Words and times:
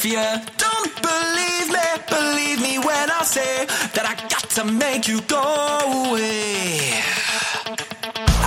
If 0.00 0.04
you 0.04 0.12
don't 0.14 0.94
believe 1.02 1.72
me, 1.74 1.86
believe 2.08 2.62
me 2.62 2.78
when 2.78 3.10
I 3.10 3.22
say 3.24 3.66
that 3.66 4.06
I 4.06 4.14
got 4.30 4.46
to 4.54 4.64
make 4.64 5.08
you 5.08 5.20
go 5.22 5.42
away. 6.06 7.02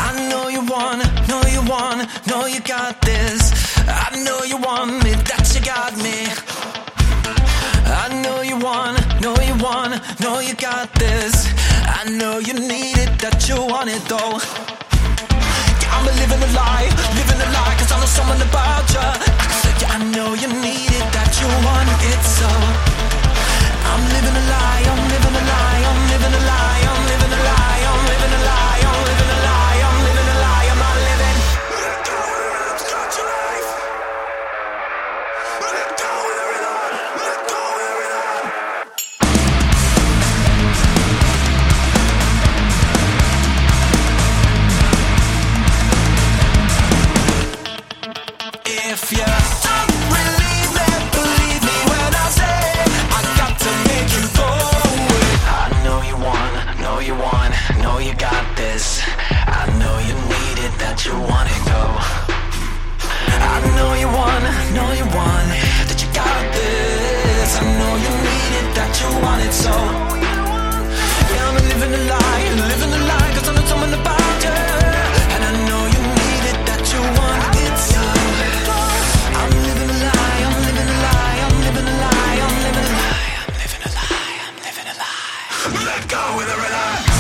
I 0.08 0.30
know 0.32 0.48
you 0.48 0.64
wanna, 0.64 1.04
know 1.28 1.44
you 1.52 1.60
wanna, 1.68 2.08
know 2.26 2.46
you 2.46 2.62
got 2.62 3.02
this. 3.02 3.52
I 3.84 4.24
know 4.24 4.48
you 4.48 4.56
want 4.64 5.04
me, 5.04 5.12
that 5.28 5.52
you 5.52 5.60
got 5.60 5.92
me. 6.00 6.32
I 7.84 8.08
know 8.24 8.40
you 8.48 8.56
wanna, 8.56 9.04
know 9.20 9.36
you 9.44 9.56
wanna, 9.60 10.00
know 10.24 10.40
you 10.40 10.56
got 10.56 10.88
this. 10.96 11.52
I 11.84 12.08
know 12.16 12.40
you 12.40 12.54
need 12.54 12.96
it, 12.96 13.12
that 13.20 13.44
you 13.50 13.60
want 13.60 13.90
it 13.92 14.00
though. 14.08 14.40
Yeah, 15.84 16.00
I'm 16.00 16.08
a 16.08 16.14
living 16.16 16.44
a 16.48 16.50
lie, 16.56 16.88
living 17.12 17.42
a 17.44 17.50
lie, 17.52 17.76
cause 17.76 17.92
I 17.92 18.00
know 18.00 18.08
someone 18.08 18.40
about 18.40 18.88
you. 18.96 19.61
I 19.88 19.98
know 20.14 20.34
you 20.36 20.48
need 20.48 20.92
it, 20.94 21.08
that 21.16 21.32
you 21.42 21.48
want 21.66 21.90
it 22.06 22.22
so. 22.22 22.50
I'm 23.90 24.04
living 24.14 24.36
a 24.38 24.44
lie, 24.46 24.84
I'm 24.86 25.02
living 25.10 25.36
a 25.36 25.44
lie, 25.52 25.82
I'm 25.90 26.00
living 26.12 26.34
a 26.38 26.42
lie, 26.46 26.82
I'm 26.86 27.02
living 27.10 27.34
a 27.34 27.42
lie, 27.50 27.82
I'm 27.90 28.02
living 28.10 28.34
a 28.38 28.42
lie, 28.46 28.82
I'm 28.86 29.00
living 29.10 29.26
a 29.26 29.38
lie, 29.38 29.41
know 64.74 64.92
you 64.94 65.06
want, 65.12 65.48
that 65.88 66.00
you 66.00 66.08
got 66.16 66.44
this. 66.56 67.60
I 67.60 67.64
know 67.80 67.94
you 68.00 68.12
need 68.24 68.54
it, 68.60 68.68
that 68.78 68.92
you 69.00 69.10
want 69.20 69.42
it 69.44 69.52
so. 69.52 69.74
Yeah, 71.32 71.48
I'm 71.50 71.58
living 71.60 71.92
a 71.92 72.02
lie, 72.08 72.44
living 72.72 72.94
a 72.96 73.02
lie, 73.04 73.32
cause 73.36 73.48
I 73.50 73.54
know 73.56 73.66
someone 73.68 73.94
about 73.94 74.40
you. 74.44 74.56
And 75.36 75.42
I 75.44 75.52
know 75.68 75.82
you 75.92 76.02
need 76.20 76.44
it, 76.52 76.60
that 76.72 76.84
you 76.88 77.02
want 77.04 77.56
it 77.68 77.76
so. 77.76 78.04
I'm 79.40 79.52
living 79.68 79.92
a 79.92 79.98
lie, 80.08 80.40
I'm 80.48 80.56
living 80.64 80.88
a 80.88 80.98
lie, 81.04 81.38
I'm 81.46 81.56
living 81.68 81.88
a 81.92 81.96
lie, 82.00 82.38
I'm 82.48 82.56
living 82.64 82.88
a 82.88 82.96
lie, 82.96 83.36
I'm 83.44 83.56
living 83.60 83.84
a 83.84 83.92
lie, 83.92 84.40
I'm 84.48 84.56
living 84.64 84.88
a 84.88 84.96
lie. 84.96 85.84
Let 85.84 86.02
go 86.08 86.24
with 86.40 86.48
the 86.48 86.58
rhythm, 86.64 87.11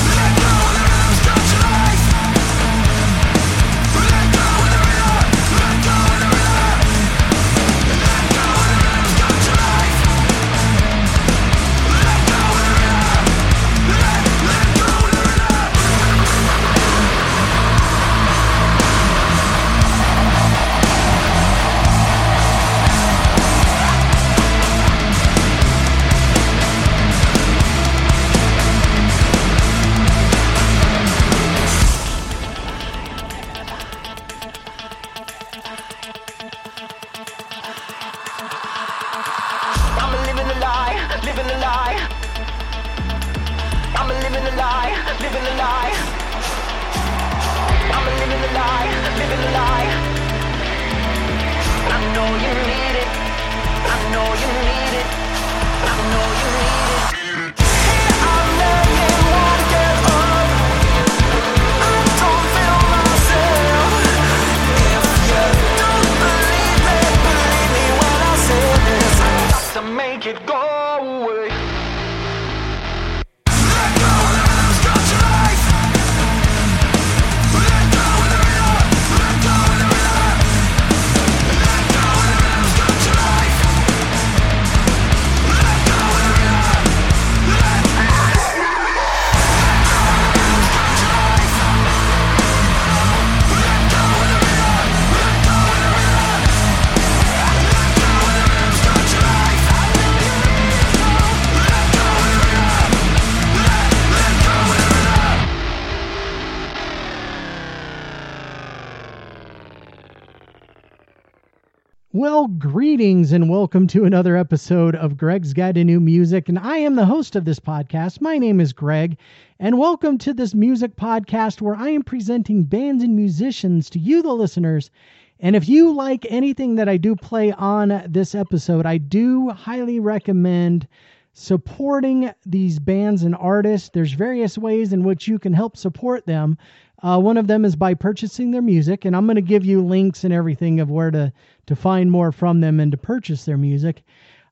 Well, 112.21 112.45
greetings 112.45 113.31
and 113.31 113.49
welcome 113.49 113.87
to 113.87 114.05
another 114.05 114.37
episode 114.37 114.95
of 114.95 115.17
Gregg's 115.17 115.53
Guide 115.53 115.73
to 115.73 115.83
New 115.83 115.99
Music. 115.99 116.49
And 116.49 116.59
I 116.59 116.77
am 116.77 116.93
the 116.93 117.07
host 117.07 117.35
of 117.35 117.45
this 117.45 117.59
podcast. 117.59 118.21
My 118.21 118.37
name 118.37 118.59
is 118.59 118.73
Gregg, 118.73 119.17
and 119.59 119.79
welcome 119.79 120.19
to 120.19 120.31
this 120.31 120.53
music 120.53 120.95
podcast 120.95 121.61
where 121.61 121.73
I 121.73 121.89
am 121.89 122.03
presenting 122.03 122.65
bands 122.65 123.03
and 123.03 123.15
musicians 123.15 123.89
to 123.89 123.99
you, 123.99 124.21
the 124.21 124.35
listeners. 124.35 124.91
And 125.39 125.55
if 125.55 125.67
you 125.67 125.91
like 125.91 126.27
anything 126.29 126.75
that 126.75 126.87
I 126.87 126.97
do 126.97 127.15
play 127.15 127.53
on 127.53 128.03
this 128.07 128.35
episode, 128.35 128.85
I 128.85 128.99
do 128.99 129.49
highly 129.49 129.99
recommend 129.99 130.87
supporting 131.33 132.31
these 132.45 132.77
bands 132.77 133.23
and 133.23 133.35
artists. 133.35 133.89
There's 133.89 134.13
various 134.13 134.59
ways 134.59 134.93
in 134.93 135.03
which 135.03 135.27
you 135.27 135.39
can 135.39 135.53
help 135.53 135.75
support 135.75 136.27
them. 136.27 136.59
Uh, 137.01 137.19
one 137.19 137.37
of 137.37 137.47
them 137.47 137.65
is 137.65 137.75
by 137.75 137.95
purchasing 137.95 138.51
their 138.51 138.61
music, 138.61 139.05
and 139.05 139.15
I'm 139.15 139.25
going 139.25 139.35
to 139.35 139.41
give 139.41 139.65
you 139.65 139.83
links 139.83 140.23
and 140.23 140.31
everything 140.31 140.79
of 140.79 140.91
where 140.91 141.09
to 141.09 141.33
to 141.71 141.75
find 141.75 142.11
more 142.11 142.31
from 142.31 142.59
them 142.59 142.79
and 142.79 142.91
to 142.91 142.97
purchase 142.97 143.45
their 143.45 143.57
music. 143.57 144.03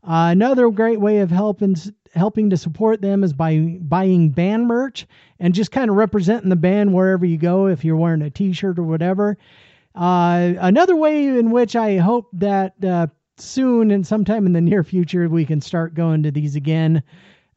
Uh, 0.03 0.29
another 0.31 0.69
great 0.69 0.99
way 0.99 1.19
of 1.19 1.29
helping 1.29 1.75
helping 2.15 2.49
to 2.49 2.57
support 2.57 3.01
them 3.01 3.23
is 3.23 3.33
by 3.33 3.77
buying 3.81 4.29
band 4.29 4.65
merch 4.65 5.05
and 5.39 5.53
just 5.53 5.71
kind 5.71 5.91
of 5.91 5.95
representing 5.95 6.49
the 6.49 6.55
band 6.55 6.93
wherever 6.93 7.25
you 7.25 7.37
go. 7.37 7.67
If 7.67 7.85
you're 7.85 7.97
wearing 7.97 8.21
a 8.21 8.29
T-shirt 8.29 8.79
or 8.79 8.83
whatever. 8.83 9.37
Uh, 9.93 10.53
another 10.59 10.95
way 10.95 11.27
in 11.27 11.51
which 11.51 11.75
I 11.75 11.97
hope 11.97 12.29
that 12.33 12.73
uh, 12.83 13.07
soon 13.37 13.91
and 13.91 14.07
sometime 14.07 14.45
in 14.45 14.53
the 14.53 14.61
near 14.61 14.83
future 14.83 15.27
we 15.27 15.45
can 15.45 15.61
start 15.61 15.93
going 15.93 16.23
to 16.23 16.31
these 16.31 16.55
again 16.55 17.03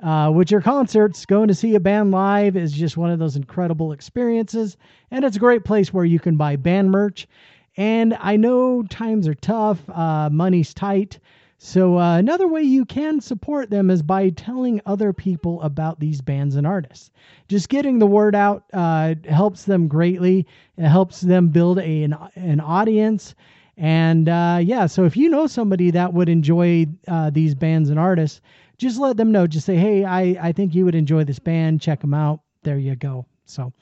uh, 0.03 0.31
which 0.31 0.53
are 0.53 0.61
concerts. 0.61 1.25
Going 1.25 1.49
to 1.49 1.55
see 1.55 1.75
a 1.75 1.81
band 1.81 2.11
live 2.11 2.56
is 2.56 2.73
just 2.73 2.97
one 2.97 3.11
of 3.11 3.19
those 3.19 3.37
incredible 3.37 3.93
experiences, 3.93 4.76
and 5.11 5.25
it's 5.25 5.37
a 5.37 5.41
great 5.41 5.65
place 5.65 5.93
where 5.93 6.05
you 6.05 6.19
can 6.19 6.37
buy 6.37 6.56
band 6.56 6.91
merch. 6.91 7.29
And 7.77 8.17
I 8.21 8.37
know 8.37 8.83
times 8.83 9.27
are 9.27 9.35
tough, 9.35 9.79
uh, 9.89 10.29
money's 10.31 10.75
tight. 10.75 11.19
So, 11.65 11.97
uh, 11.97 12.19
another 12.19 12.49
way 12.49 12.63
you 12.63 12.85
can 12.85 13.21
support 13.21 13.71
them 13.71 13.89
is 13.89 14.03
by 14.03 14.31
telling 14.31 14.81
other 14.85 15.13
people 15.13 15.63
about 15.63 16.01
these 16.01 16.21
bands 16.21 16.57
and 16.57 16.67
artists. 16.67 17.13
Just 17.47 17.69
getting 17.69 18.01
the 18.01 18.07
word 18.07 18.35
out 18.35 18.65
uh, 18.73 19.15
helps 19.29 19.65
them 19.65 19.87
greatly. 19.87 20.45
It 20.77 20.89
helps 20.89 21.21
them 21.21 21.51
build 21.51 21.79
a, 21.79 22.03
an, 22.03 22.17
an 22.35 22.59
audience. 22.59 23.37
And 23.77 24.29
uh, 24.29 24.59
yeah, 24.61 24.87
so 24.87 25.05
if 25.05 25.17
you 25.17 25.29
know 25.29 25.47
somebody 25.47 25.93
that 25.93 26.13
would 26.13 26.29
enjoy 26.29 26.87
uh, 27.07 27.31
these 27.31 27.55
bands 27.55 27.91
and 27.91 27.99
artists, 27.99 28.41
just 28.77 28.99
let 28.99 29.17
them 29.17 29.31
know. 29.31 29.47
Just 29.47 29.65
say, 29.65 29.77
hey, 29.77 30.05
I, 30.05 30.37
I 30.41 30.53
think 30.53 30.75
you 30.75 30.85
would 30.85 30.97
enjoy 30.97 31.23
this 31.23 31.39
band. 31.39 31.81
Check 31.81 32.01
them 32.01 32.13
out. 32.13 32.41
There 32.65 32.79
you 32.79 32.97
go. 32.97 33.25
So, 33.47 33.73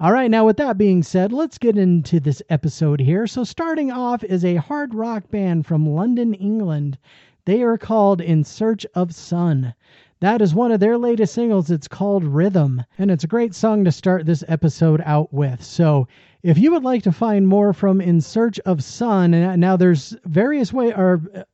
all 0.00 0.12
right, 0.12 0.30
now 0.30 0.44
with 0.44 0.56
that 0.56 0.76
being 0.76 1.04
said, 1.04 1.32
let's 1.32 1.56
get 1.56 1.78
into 1.78 2.18
this 2.18 2.42
episode 2.50 2.98
here. 2.98 3.28
So, 3.28 3.44
starting 3.44 3.92
off 3.92 4.24
is 4.24 4.44
a 4.44 4.56
hard 4.56 4.92
rock 4.92 5.30
band 5.30 5.66
from 5.66 5.88
London, 5.88 6.34
England. 6.34 6.98
They 7.44 7.62
are 7.62 7.78
called 7.78 8.20
In 8.20 8.42
Search 8.42 8.84
of 8.96 9.14
Sun. 9.14 9.72
That 10.18 10.42
is 10.42 10.52
one 10.52 10.72
of 10.72 10.80
their 10.80 10.98
latest 10.98 11.34
singles. 11.34 11.70
It's 11.70 11.86
called 11.86 12.24
Rhythm, 12.24 12.82
and 12.98 13.08
it's 13.08 13.22
a 13.22 13.28
great 13.28 13.54
song 13.54 13.84
to 13.84 13.92
start 13.92 14.26
this 14.26 14.42
episode 14.48 15.00
out 15.04 15.32
with. 15.32 15.62
So, 15.62 16.08
if 16.42 16.58
you 16.58 16.72
would 16.72 16.82
like 16.82 17.04
to 17.04 17.12
find 17.12 17.46
more 17.46 17.72
from 17.72 18.00
In 18.00 18.20
Search 18.20 18.58
of 18.60 18.82
Sun, 18.82 19.60
now 19.60 19.76
there's 19.76 20.16
various 20.24 20.72
way 20.72 20.92
or 20.92 21.46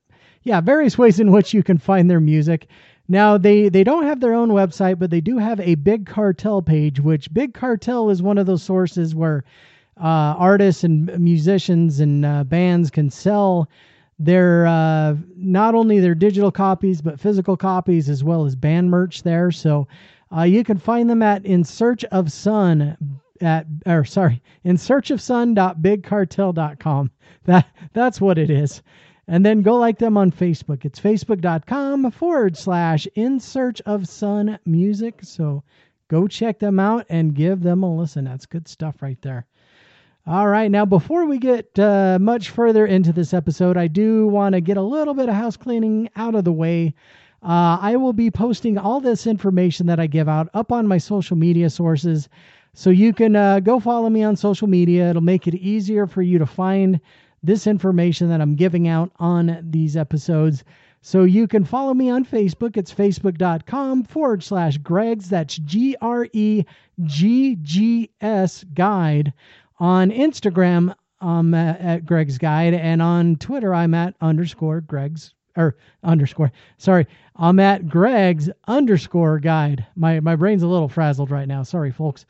yeah, 0.43 0.63
various 0.63 0.97
ways 0.97 1.21
in 1.21 1.31
which 1.31 1.53
you 1.53 1.63
can 1.63 1.77
find 1.77 2.11
their 2.11 2.21
music. 2.21 2.69
Now 3.11 3.39
they 3.39 3.69
they 3.69 3.83
don't 3.83 4.05
have 4.05 4.21
their 4.21 4.35
own 4.35 4.51
website, 4.51 5.01
but 5.01 5.11
they 5.11 5.21
do 5.21 5.37
have 5.37 5.59
a 5.59 5.75
Big 5.75 6.07
Cartel 6.07 6.63
page, 6.63 7.01
which 7.01 7.35
Big 7.35 7.55
Cartel 7.55 8.09
is 8.09 8.23
one 8.23 8.39
of 8.39 8.47
those 8.47 8.63
sources 8.63 9.17
where 9.17 9.43
uh, 10.01 10.39
artists 10.39 10.85
and 10.85 11.19
musicians 11.19 11.99
and 11.99 12.25
uh, 12.25 12.45
bands 12.45 12.89
can 12.89 13.11
sell 13.11 13.69
their 14.21 14.65
uh, 14.65 15.17
not 15.35 15.75
only 15.75 15.99
their 15.99 16.15
digital 16.15 16.53
copies 16.53 17.03
but 17.03 17.19
physical 17.19 17.57
copies 17.57 18.09
as 18.09 18.23
well 18.23 18.47
as 18.47 18.55
band 18.55 18.93
merch 18.93 19.25
there. 19.25 19.51
So 19.51 19.89
uh, 20.35 20.43
you 20.43 20.63
can 20.63 20.79
find 20.79 21.11
them 21.11 21.21
at 21.21 21.45
In 21.45 21.65
Search 21.65 22.05
of 22.05 22.31
Sun 22.31 22.97
at 23.41 23.67
or 23.87 24.05
sorry 24.05 24.41
in 24.65 24.77
search 24.77 25.11
of 25.11 25.21
sun.bigcartel.com 25.21 27.11
that 27.45 27.67
that's 27.93 28.21
what 28.21 28.39
it 28.39 28.51
is 28.51 28.83
and 29.31 29.47
then 29.47 29.63
go 29.63 29.77
like 29.77 29.97
them 29.97 30.17
on 30.17 30.33
facebook. 30.33 30.85
It's 30.85 30.99
facebook.com 30.99 32.11
forward 32.11 32.57
slash 32.57 33.07
in 33.15 33.39
search 33.39 33.81
of 33.83 34.09
sun 34.09 34.59
music. 34.67 35.21
So 35.23 35.63
go 36.09 36.27
check 36.27 36.59
them 36.59 36.81
out 36.81 37.07
and 37.09 37.33
give 37.33 37.63
them 37.63 37.85
a 37.85 37.97
listen. 37.97 38.25
That's 38.25 38.45
good 38.45 38.67
stuff 38.67 39.01
right 39.01 39.23
there. 39.23 39.47
All 40.27 40.49
right. 40.49 40.69
Now 40.69 40.85
before 40.85 41.27
we 41.27 41.39
get 41.39 41.79
uh, 41.79 42.19
much 42.21 42.51
further 42.51 42.85
into 42.85 43.13
this 43.13 43.33
episode 43.33 43.77
i 43.77 43.87
do 43.87 44.27
want 44.27 44.55
to 44.55 44.61
get 44.61 44.77
a 44.77 44.83
little 44.83 45.15
bit 45.15 45.29
of 45.29 45.37
house 45.37 45.57
cleaning 45.57 46.11
out 46.17 46.35
of 46.35 46.43
the 46.43 46.53
way. 46.53 46.93
Uh, 47.41 47.79
i 47.81 47.95
will 47.95 48.13
be 48.13 48.33
posting 48.33 48.79
all 48.79 49.01
this 49.01 49.29
information 49.29 49.87
that 49.87 50.01
i 50.01 50.09
give 50.09 50.29
out 50.29 50.49
up 50.55 50.73
on 50.73 50.89
my 50.89 50.99
social 50.99 51.37
media 51.37 51.71
sources. 51.71 52.29
So 52.75 52.91
you 52.91 53.13
can 53.13 53.37
uh, 53.37 53.61
go 53.61 53.79
follow 53.79 54.11
me 54.11 54.25
on 54.25 54.35
social 54.35 54.67
media. 54.67 55.11
It'll 55.11 55.23
make 55.23 55.47
it 55.47 55.55
easier 55.55 56.09
for 56.09 56.21
you 56.21 56.39
to 56.41 56.47
find 56.47 57.01
this 57.43 57.67
information 57.67 58.29
that 58.29 58.41
I'm 58.41 58.55
giving 58.55 58.89
out 58.89 59.11
on 59.19 59.59
these 59.63 59.97
episodes. 59.97 60.65
So 61.03 61.25
you 61.25 61.49
can 61.49 61.65
follow 61.65 61.95
me 61.95 62.11
on 62.11 62.25
Facebook. 62.27 62.77
It's 62.77 62.93
facebook.com 62.93 64.05
forward 64.05 64.43
slash 64.43 64.77
Greggs. 64.79 65.31
That's 65.31 65.57
G 65.57 65.97
R 66.01 66.27
E 66.33 66.65
G 67.05 67.57
G 67.63 68.11
S 68.21 68.65
guide. 68.75 69.33
On 69.79 70.11
Instagram, 70.11 70.95
I'm 71.23 71.55
at, 71.55 71.81
at 71.81 72.07
Greggs 72.07 72.37
Guide. 72.37 72.75
And 72.75 73.01
on 73.01 73.37
Twitter, 73.37 73.75
I'm 73.75 73.95
at 73.95 74.15
underscore 74.21 74.83
Greggs 74.83 75.33
or 75.57 75.77
underscore. 76.03 76.53
Sorry, 76.77 77.07
I'm 77.37 77.61
at 77.61 77.89
Greggs 77.89 78.51
underscore 78.69 79.39
guide. 79.39 79.87
My 79.97 80.21
my 80.21 80.37
brain's 80.37 80.63
a 80.63 80.69
little 80.69 80.89
frazzled 80.89 81.31
right 81.31 81.49
now. 81.49 81.63
Sorry, 81.63 81.91
folks. 81.91 82.27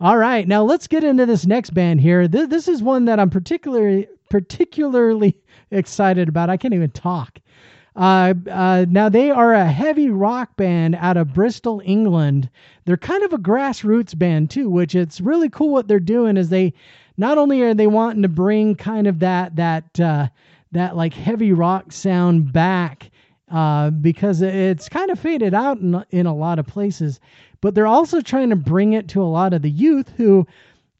All 0.00 0.18
right, 0.18 0.46
now 0.46 0.64
let's 0.64 0.88
get 0.88 1.04
into 1.04 1.24
this 1.24 1.46
next 1.46 1.70
band 1.70 2.00
here. 2.00 2.28
This, 2.28 2.48
this 2.48 2.68
is 2.68 2.82
one 2.82 3.04
that 3.06 3.20
I'm 3.20 3.30
particularly 3.30 4.08
particularly 4.34 5.36
excited 5.70 6.28
about. 6.28 6.50
I 6.50 6.56
can't 6.56 6.74
even 6.74 6.90
talk. 6.90 7.38
Uh, 7.94 8.34
uh, 8.50 8.84
now 8.88 9.08
they 9.08 9.30
are 9.30 9.54
a 9.54 9.70
heavy 9.70 10.10
rock 10.10 10.56
band 10.56 10.96
out 10.96 11.16
of 11.16 11.32
Bristol, 11.32 11.80
England. 11.84 12.50
They're 12.84 12.96
kind 12.96 13.22
of 13.22 13.32
a 13.32 13.38
grassroots 13.38 14.18
band 14.18 14.50
too, 14.50 14.68
which 14.68 14.96
it's 14.96 15.20
really 15.20 15.48
cool. 15.48 15.68
What 15.68 15.86
they're 15.86 16.00
doing 16.00 16.36
is 16.36 16.48
they 16.48 16.74
not 17.16 17.38
only 17.38 17.62
are 17.62 17.74
they 17.74 17.86
wanting 17.86 18.22
to 18.22 18.28
bring 18.28 18.74
kind 18.74 19.06
of 19.06 19.20
that 19.20 19.54
that 19.54 20.00
uh, 20.00 20.26
that 20.72 20.96
like 20.96 21.14
heavy 21.14 21.52
rock 21.52 21.92
sound 21.92 22.52
back 22.52 23.12
uh, 23.52 23.90
because 23.90 24.42
it's 24.42 24.88
kind 24.88 25.12
of 25.12 25.18
faded 25.20 25.54
out 25.54 25.78
in, 25.78 26.04
in 26.10 26.26
a 26.26 26.34
lot 26.34 26.58
of 26.58 26.66
places. 26.66 27.20
But 27.60 27.76
they're 27.76 27.86
also 27.86 28.20
trying 28.20 28.50
to 28.50 28.56
bring 28.56 28.94
it 28.94 29.06
to 29.10 29.22
a 29.22 29.30
lot 29.30 29.52
of 29.52 29.62
the 29.62 29.70
youth 29.70 30.12
who, 30.16 30.44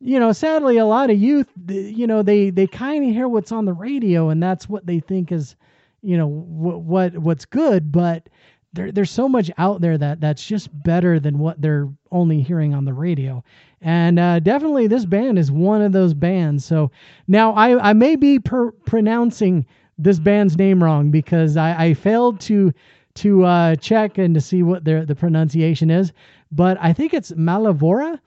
you 0.05 0.21
know, 0.21 0.33
sadly, 0.33 0.77
a 0.77 0.85
lot 0.85 1.09
of 1.09 1.19
youth, 1.19 1.49
you 1.67 2.06
know, 2.06 2.23
they 2.23 2.51
they 2.51 2.67
kind 2.67 3.05
of 3.09 3.11
hear 3.15 3.27
what's 3.27 3.53
on 3.53 3.65
the 3.65 3.73
radio 3.73 4.29
and 4.29 4.43
that's 4.43 4.69
what 4.69 4.85
they 4.87 5.01
think 5.01 5.33
is, 5.33 5.56
you 6.03 6.19
know, 6.19 6.27
what 6.27 6.81
what 6.83 7.19
what's 7.19 7.47
good. 7.47 7.91
But 7.91 8.29
there, 8.75 8.93
there's 8.93 9.11
so 9.11 9.31
much 9.31 9.51
out 9.56 9.81
there 9.81 9.97
that 9.97 10.21
that's 10.21 10.45
just 10.45 10.69
better 10.83 11.19
than 11.19 11.39
what 11.39 11.62
they're 11.62 11.89
only 12.12 12.43
hearing 12.43 12.75
on 12.75 12.85
the 12.85 12.93
radio. 12.93 13.43
And 13.81 14.19
uh, 14.19 14.41
definitely, 14.41 14.89
this 14.89 15.06
band 15.06 15.39
is 15.39 15.51
one 15.51 15.81
of 15.81 15.93
those 15.93 16.12
bands. 16.12 16.67
So 16.67 16.91
now 17.27 17.55
I, 17.55 17.91
I 17.91 17.93
may 17.95 18.15
be 18.15 18.39
per- 18.39 18.73
pronouncing 18.73 19.65
this 19.97 20.19
band's 20.19 20.59
name 20.59 20.83
wrong 20.85 21.11
because 21.11 21.56
I, 21.56 21.83
I 21.83 21.95
failed 21.95 22.41
to 22.41 22.75
to 23.15 23.45
uh, 23.45 23.77
check 23.77 24.19
and 24.19 24.35
to 24.35 24.41
see 24.43 24.62
what 24.62 24.85
their 24.85 25.06
the 25.06 25.15
pronunciation 25.15 25.91
is. 25.91 26.12
But 26.53 26.77
I 26.79 26.93
think 26.93 27.15
it's 27.15 27.33
Mallavora. 27.33 28.21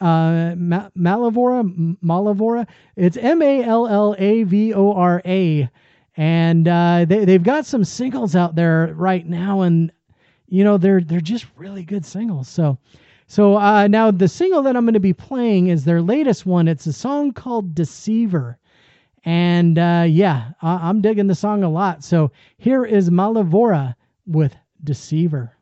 Uh, 0.00 0.54
Ma- 0.56 0.90
Mallavora, 0.96 1.96
Mallavora. 2.04 2.66
It's 2.96 3.16
M 3.16 3.42
A 3.42 3.64
L 3.64 3.86
L 3.88 4.14
A 4.18 4.44
V 4.44 4.72
O 4.74 4.92
R 4.92 5.20
A, 5.24 5.68
and 6.16 6.68
uh, 6.68 7.04
they 7.06 7.24
they've 7.24 7.42
got 7.42 7.66
some 7.66 7.84
singles 7.84 8.36
out 8.36 8.54
there 8.54 8.92
right 8.94 9.26
now, 9.26 9.62
and 9.62 9.90
you 10.48 10.62
know 10.64 10.78
they're 10.78 11.00
they're 11.00 11.20
just 11.20 11.46
really 11.56 11.82
good 11.84 12.04
singles. 12.06 12.48
So. 12.48 12.78
So 13.30 13.58
uh, 13.58 13.88
now 13.88 14.10
the 14.10 14.26
single 14.26 14.62
that 14.62 14.74
I'm 14.74 14.86
going 14.86 14.94
to 14.94 15.00
be 15.00 15.12
playing 15.12 15.66
is 15.68 15.84
their 15.84 16.00
latest 16.00 16.46
one. 16.46 16.66
It's 16.66 16.86
a 16.86 16.94
song 16.94 17.32
called 17.34 17.74
Deceiver. 17.74 18.56
And 19.26 19.78
uh, 19.78 20.06
yeah, 20.08 20.52
I- 20.62 20.88
am 20.88 21.02
digging 21.02 21.26
the 21.26 21.34
song 21.34 21.62
a 21.62 21.68
lot. 21.68 22.02
So 22.02 22.30
here 22.56 22.86
is 22.86 23.10
Mallavora 23.10 23.94
with 24.26 24.56
Deceiver. 24.82 25.57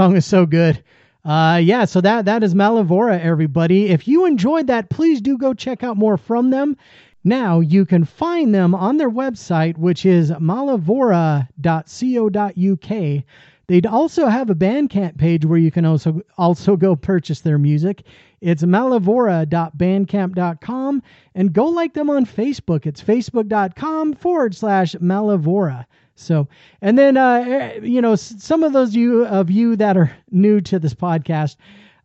Song 0.00 0.16
is 0.16 0.24
so 0.24 0.46
good. 0.46 0.82
Uh, 1.26 1.60
yeah, 1.62 1.84
so 1.84 2.00
that 2.00 2.24
that 2.24 2.42
is 2.42 2.54
Mallavora, 2.54 3.20
everybody. 3.20 3.88
If 3.88 4.08
you 4.08 4.24
enjoyed 4.24 4.68
that, 4.68 4.88
please 4.88 5.20
do 5.20 5.36
go 5.36 5.52
check 5.52 5.84
out 5.84 5.98
more 5.98 6.16
from 6.16 6.48
them. 6.48 6.78
Now 7.22 7.60
you 7.60 7.84
can 7.84 8.06
find 8.06 8.54
them 8.54 8.74
on 8.74 8.96
their 8.96 9.10
website, 9.10 9.76
which 9.76 10.06
is 10.06 10.30
mallavora.co.uk. 10.30 13.24
They'd 13.66 13.86
also 13.86 14.26
have 14.28 14.48
a 14.48 14.54
Bandcamp 14.54 15.18
page 15.18 15.44
where 15.44 15.58
you 15.58 15.70
can 15.70 15.84
also 15.84 16.22
also 16.38 16.78
go 16.78 16.96
purchase 16.96 17.42
their 17.42 17.58
music. 17.58 18.04
It's 18.40 18.62
mallavora.bandcamp.com 18.62 21.02
and 21.34 21.52
go 21.52 21.66
like 21.66 21.92
them 21.92 22.08
on 22.08 22.24
Facebook. 22.24 22.86
It's 22.86 23.02
facebook.com 23.02 24.14
forward 24.14 24.54
slash 24.54 24.94
mallavora. 24.94 25.84
So, 26.20 26.48
and 26.80 26.98
then, 26.98 27.16
uh, 27.16 27.44
eh, 27.46 27.80
you 27.82 28.00
know, 28.00 28.14
some 28.14 28.62
of 28.62 28.72
those 28.72 28.94
you 28.94 29.24
of 29.26 29.50
you 29.50 29.76
that 29.76 29.96
are 29.96 30.12
new 30.30 30.60
to 30.62 30.78
this 30.78 30.94
podcast, 30.94 31.56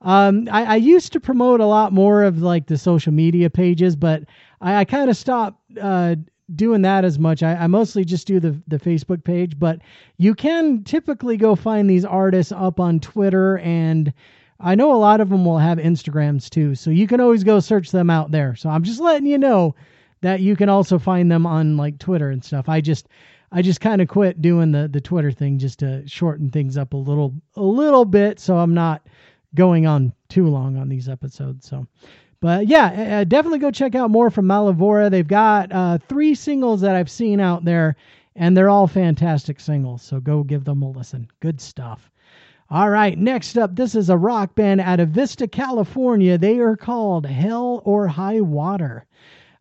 um, 0.02 0.48
I, 0.52 0.64
I 0.66 0.76
used 0.76 1.14
to 1.14 1.20
promote 1.20 1.60
a 1.60 1.66
lot 1.66 1.92
more 1.92 2.24
of 2.24 2.42
like 2.42 2.68
the 2.68 2.78
social 2.78 3.12
media 3.12 3.50
pages, 3.50 3.96
but 3.96 4.24
I, 4.62 4.78
I 4.78 4.86
kind 4.86 5.10
of 5.10 5.18
stopped 5.18 5.60
uh, 5.82 6.16
doing 6.56 6.84
that 6.84 7.04
as 7.04 7.18
much. 7.18 7.42
I, 7.44 7.56
I, 7.56 7.68
mostly 7.68 8.06
just 8.06 8.28
do 8.28 8.40
the 8.40 8.56
the 8.68 8.78
Facebook 8.78 9.24
page, 9.24 9.58
but 9.58 9.80
you 10.18 10.36
can 10.36 10.84
typically 10.84 11.38
go 11.38 11.56
find 11.56 11.90
these 11.90 12.06
artists 12.06 12.52
up 12.52 12.80
on 12.80 13.00
Twitter, 13.00 13.58
and 13.60 14.14
I 14.60 14.76
know 14.76 14.94
a 14.94 14.98
lot 14.98 15.22
of 15.22 15.30
them 15.30 15.44
will 15.44 15.58
have 15.58 15.78
Instagrams 15.78 16.50
too, 16.50 16.76
so 16.76 16.92
you 16.92 17.08
can 17.08 17.20
always 17.20 17.44
go 17.44 17.60
search 17.60 17.92
them 17.92 18.10
out 18.10 18.32
there. 18.32 18.56
So 18.56 18.70
I'm 18.70 18.84
just 18.84 19.00
letting 19.00 19.28
you 19.28 19.38
know 19.38 19.76
that 20.22 20.40
you 20.40 20.56
can 20.56 20.70
also 20.70 21.00
find 21.00 21.32
them 21.32 21.46
on 21.46 21.78
like 21.78 22.00
Twitter 22.00 22.30
and 22.30 22.44
stuff. 22.44 22.70
I 22.70 22.80
just 22.80 23.08
I 23.56 23.62
just 23.62 23.80
kind 23.80 24.02
of 24.02 24.10
quit 24.10 24.42
doing 24.42 24.74
the 24.74 24.90
the 24.90 25.00
Twitter 25.00 25.32
thing 25.32 25.58
just 25.58 25.80
to 25.80 26.06
shorten 26.06 26.50
things 26.50 26.78
up 26.78 26.94
a 26.94 26.98
little 26.98 27.34
a 27.56 27.64
little 27.64 28.04
bit, 28.04 28.38
so 28.38 28.58
I'm 28.58 28.74
not 28.74 29.08
going 29.56 29.88
on 29.88 30.12
too 30.28 30.48
long 30.48 30.76
on 30.76 30.90
these 30.90 31.08
episodes. 31.08 31.66
So, 31.66 31.88
but 32.42 32.68
yeah, 32.68 33.22
uh, 33.22 33.24
definitely 33.24 33.60
go 33.60 33.72
check 33.72 33.96
out 33.96 34.12
more 34.12 34.30
from 34.30 34.46
Mallavora. 34.46 35.10
They've 35.10 35.26
got 35.26 35.72
uh, 35.72 36.00
three 36.10 36.36
singles 36.36 36.82
that 36.82 36.98
I've 36.98 37.10
seen 37.10 37.40
out 37.40 37.64
there, 37.64 37.96
and 38.36 38.58
they're 38.58 38.70
all 38.70 38.88
fantastic 38.88 39.62
singles. 39.62 40.02
So 40.02 40.20
go 40.20 40.44
give 40.44 40.66
them 40.66 40.82
a 40.82 40.90
listen. 40.90 41.26
Good 41.40 41.62
stuff. 41.62 42.12
All 42.70 42.90
right, 42.90 43.18
next 43.18 43.58
up, 43.58 43.74
this 43.74 43.96
is 43.96 44.10
a 44.10 44.18
rock 44.18 44.54
band 44.56 44.82
out 44.82 45.00
of 45.00 45.10
Vista, 45.10 45.48
California. 45.48 46.38
They 46.38 46.60
are 46.60 46.76
called 46.76 47.26
Hell 47.26 47.82
or 47.86 48.08
High 48.08 48.42
Water. 48.42 49.06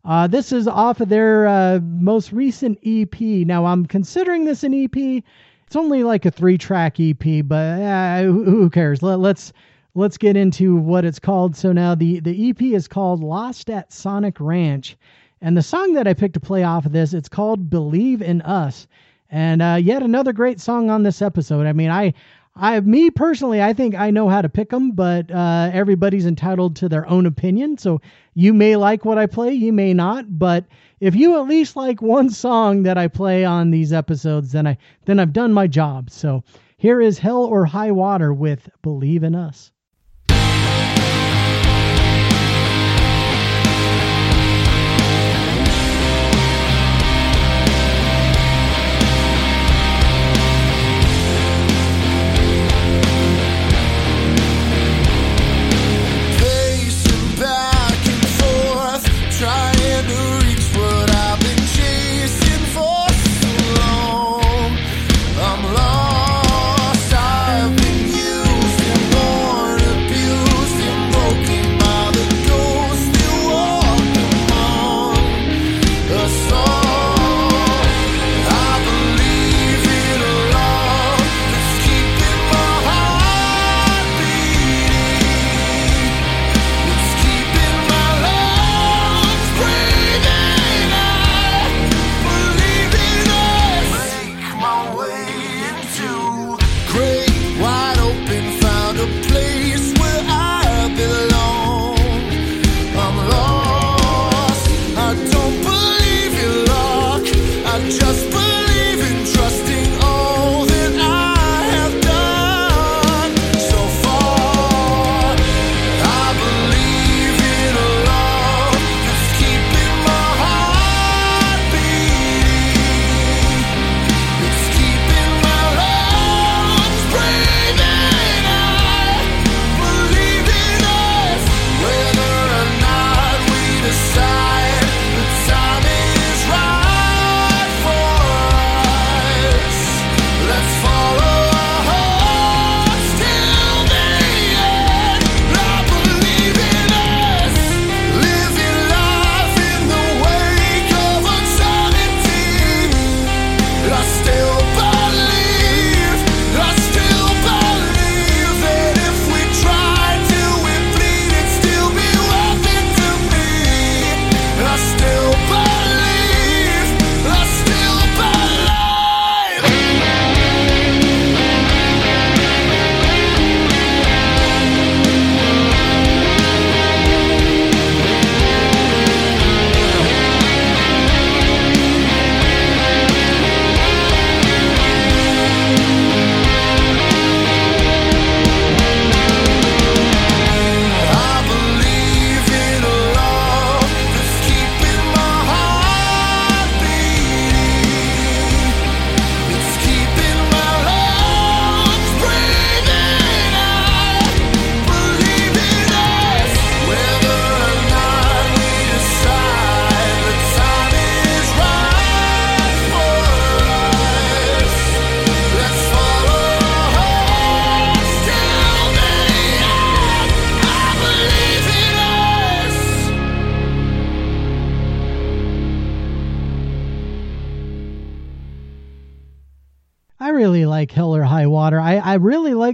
Uh, 0.05 0.27
this 0.27 0.51
is 0.51 0.67
off 0.67 1.01
of 1.01 1.09
their 1.09 1.47
uh, 1.47 1.79
most 1.81 2.31
recent 2.31 2.77
EP. 2.85 3.19
Now, 3.19 3.65
I'm 3.65 3.87
considering 3.87 4.45
this 4.45 4.63
an 4.63 4.73
EP. 4.73 5.23
It's 5.65 5.75
only 5.75 6.03
like 6.03 6.25
a 6.25 6.31
three 6.31 6.59
track 6.59 6.99
EP, 6.99 7.43
but 7.43 7.81
uh, 7.81 8.23
who 8.23 8.69
cares? 8.69 9.01
Let, 9.01 9.19
let's 9.19 9.51
let's 9.95 10.17
get 10.17 10.37
into 10.37 10.75
what 10.75 11.05
it's 11.05 11.17
called. 11.17 11.55
So 11.55 11.71
now 11.71 11.95
the 11.95 12.19
the 12.19 12.49
EP 12.49 12.61
is 12.61 12.87
called 12.87 13.23
Lost 13.23 13.71
at 13.71 13.91
Sonic 13.91 14.39
Ranch, 14.39 14.95
and 15.41 15.57
the 15.57 15.63
song 15.63 15.93
that 15.93 16.07
I 16.07 16.13
picked 16.13 16.35
to 16.35 16.39
play 16.39 16.63
off 16.63 16.85
of 16.85 16.91
this 16.91 17.13
it's 17.13 17.29
called 17.29 17.71
Believe 17.71 18.21
in 18.21 18.43
Us, 18.43 18.85
and 19.31 19.63
uh, 19.63 19.79
yet 19.81 20.03
another 20.03 20.33
great 20.33 20.61
song 20.61 20.91
on 20.91 21.01
this 21.01 21.23
episode. 21.23 21.65
I 21.65 21.73
mean, 21.73 21.89
I 21.89 22.13
I, 22.57 22.79
me 22.79 23.09
personally, 23.11 23.61
I 23.61 23.73
think 23.73 23.95
I 23.95 24.11
know 24.11 24.29
how 24.29 24.41
to 24.41 24.47
pick 24.47 24.69
them, 24.69 24.91
but 24.91 25.29
uh, 25.29 25.69
everybody's 25.73 26.25
entitled 26.25 26.77
to 26.77 26.87
their 26.87 27.05
own 27.09 27.25
opinion. 27.25 27.77
So 27.77 27.99
you 28.33 28.53
may 28.53 28.77
like 28.77 29.03
what 29.03 29.17
I 29.17 29.25
play, 29.25 29.53
you 29.53 29.73
may 29.73 29.93
not. 29.93 30.39
But 30.39 30.65
if 31.01 31.15
you 31.15 31.35
at 31.35 31.49
least 31.49 31.75
like 31.75 32.01
one 32.01 32.29
song 32.29 32.83
that 32.83 32.97
I 32.97 33.09
play 33.09 33.43
on 33.43 33.71
these 33.71 33.91
episodes, 33.91 34.53
then 34.53 34.67
I 34.67 34.77
then 35.03 35.19
I've 35.19 35.33
done 35.33 35.51
my 35.51 35.67
job. 35.67 36.09
So 36.09 36.43
here 36.77 37.01
is 37.01 37.19
Hell 37.19 37.43
or 37.43 37.65
High 37.65 37.91
Water 37.91 38.33
with 38.33 38.69
"Believe 38.81 39.23
in 39.23 39.35
Us." 39.35 39.71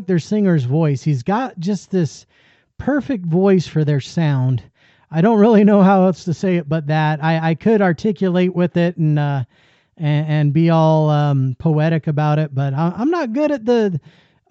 Like 0.01 0.08
their 0.08 0.17
singer's 0.17 0.63
voice. 0.63 1.03
He's 1.03 1.22
got 1.22 1.60
just 1.60 1.91
this 1.91 2.25
perfect 2.79 3.24
voice 3.24 3.67
for 3.67 3.86
their 3.86 4.01
sound. 4.01 4.63
I 5.12 5.22
don't 5.22 5.38
really 5.38 5.63
know 5.63 5.84
how 5.84 6.05
else 6.05 6.24
to 6.24 6.34
say 6.34 6.55
it 6.55 6.67
but 6.67 6.88
that. 6.88 7.24
I, 7.24 7.51
I 7.51 7.55
could 7.55 7.84
articulate 7.84 8.55
with 8.55 8.77
it 8.77 8.98
and 8.98 9.20
uh, 9.20 9.43
and, 9.98 10.27
and 10.27 10.51
be 10.53 10.72
all 10.72 11.12
um, 11.12 11.55
poetic 11.60 12.08
about 12.08 12.39
it, 12.39 12.55
but 12.55 12.74
I, 12.74 12.93
I'm 12.96 13.12
not 13.12 13.34
good 13.34 13.51
at 13.51 13.65
the 13.65 14.01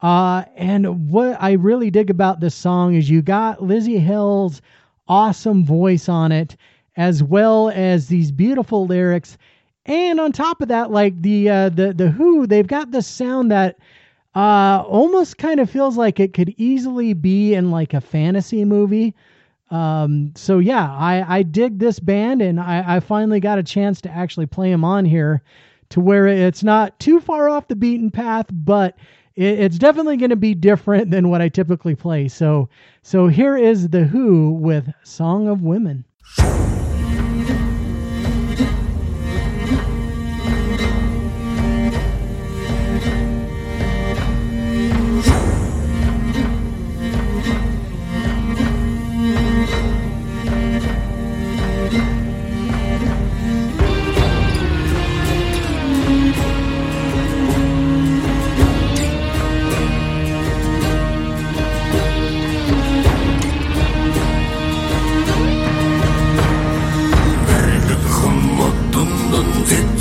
Uh, 0.00 0.44
and 0.56 1.10
what 1.10 1.36
I 1.40 1.52
really 1.52 1.90
dig 1.90 2.10
about 2.10 2.40
this 2.40 2.54
song 2.54 2.94
is 2.94 3.10
you 3.10 3.20
got 3.20 3.58
Lzzy 3.58 3.98
Hale's 3.98 4.62
awesome 5.08 5.64
voice 5.64 6.08
on 6.08 6.30
it, 6.30 6.56
as 6.96 7.22
well 7.22 7.70
as 7.70 8.06
these 8.06 8.30
beautiful 8.30 8.86
lyrics. 8.86 9.36
And 9.86 10.20
on 10.20 10.32
top 10.32 10.60
of 10.60 10.68
that, 10.68 10.90
like 10.90 11.20
the 11.22 11.48
uh, 11.48 11.68
the 11.70 11.92
the 11.92 12.10
Hu, 12.10 12.46
they've 12.46 12.66
got 12.66 12.90
this 12.90 13.06
sound 13.06 13.50
that 13.50 13.78
uh, 14.34 14.84
almost 14.86 15.38
kind 15.38 15.58
of 15.58 15.70
feels 15.70 15.96
like 15.96 16.20
it 16.20 16.34
could 16.34 16.54
easily 16.58 17.14
be 17.14 17.54
in 17.54 17.70
like 17.70 17.94
a 17.94 18.00
fantasy 18.00 18.64
movie. 18.64 19.14
Um, 19.70 20.32
so 20.34 20.58
yeah, 20.58 20.90
I, 20.90 21.38
I 21.38 21.42
dig 21.42 21.78
this 21.78 21.98
band, 22.00 22.42
and 22.42 22.58
I, 22.60 22.96
I 22.96 23.00
finally 23.00 23.40
got 23.40 23.58
a 23.58 23.62
chance 23.62 24.00
to 24.02 24.10
actually 24.10 24.46
play 24.46 24.70
them 24.70 24.84
on 24.84 25.04
here, 25.04 25.42
to 25.90 26.00
where 26.00 26.26
it's 26.26 26.62
not 26.62 26.98
too 27.00 27.20
far 27.20 27.48
off 27.48 27.68
the 27.68 27.76
beaten 27.76 28.10
path, 28.10 28.46
but 28.50 28.96
it's 29.36 29.78
definitely 29.78 30.16
going 30.16 30.30
to 30.30 30.36
be 30.36 30.54
different 30.54 31.10
than 31.10 31.28
what 31.28 31.40
I 31.40 31.48
typically 31.48 31.94
play. 31.94 32.26
So, 32.26 32.68
so 33.02 33.28
here 33.28 33.56
is 33.56 33.88
the 33.88 34.04
Hu 34.04 34.50
with 34.50 34.92
"Song 35.04 35.48
of 35.48 35.62
Women." 35.62 36.04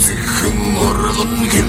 Gümrün 0.07 1.66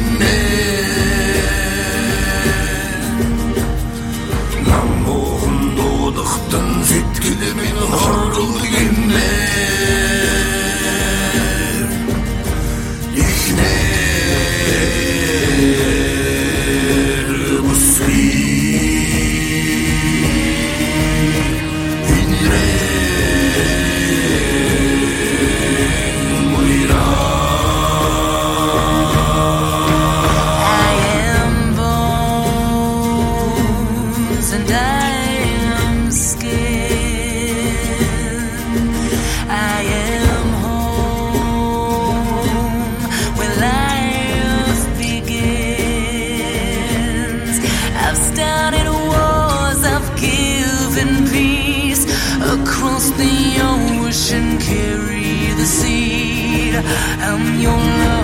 See 56.79 58.18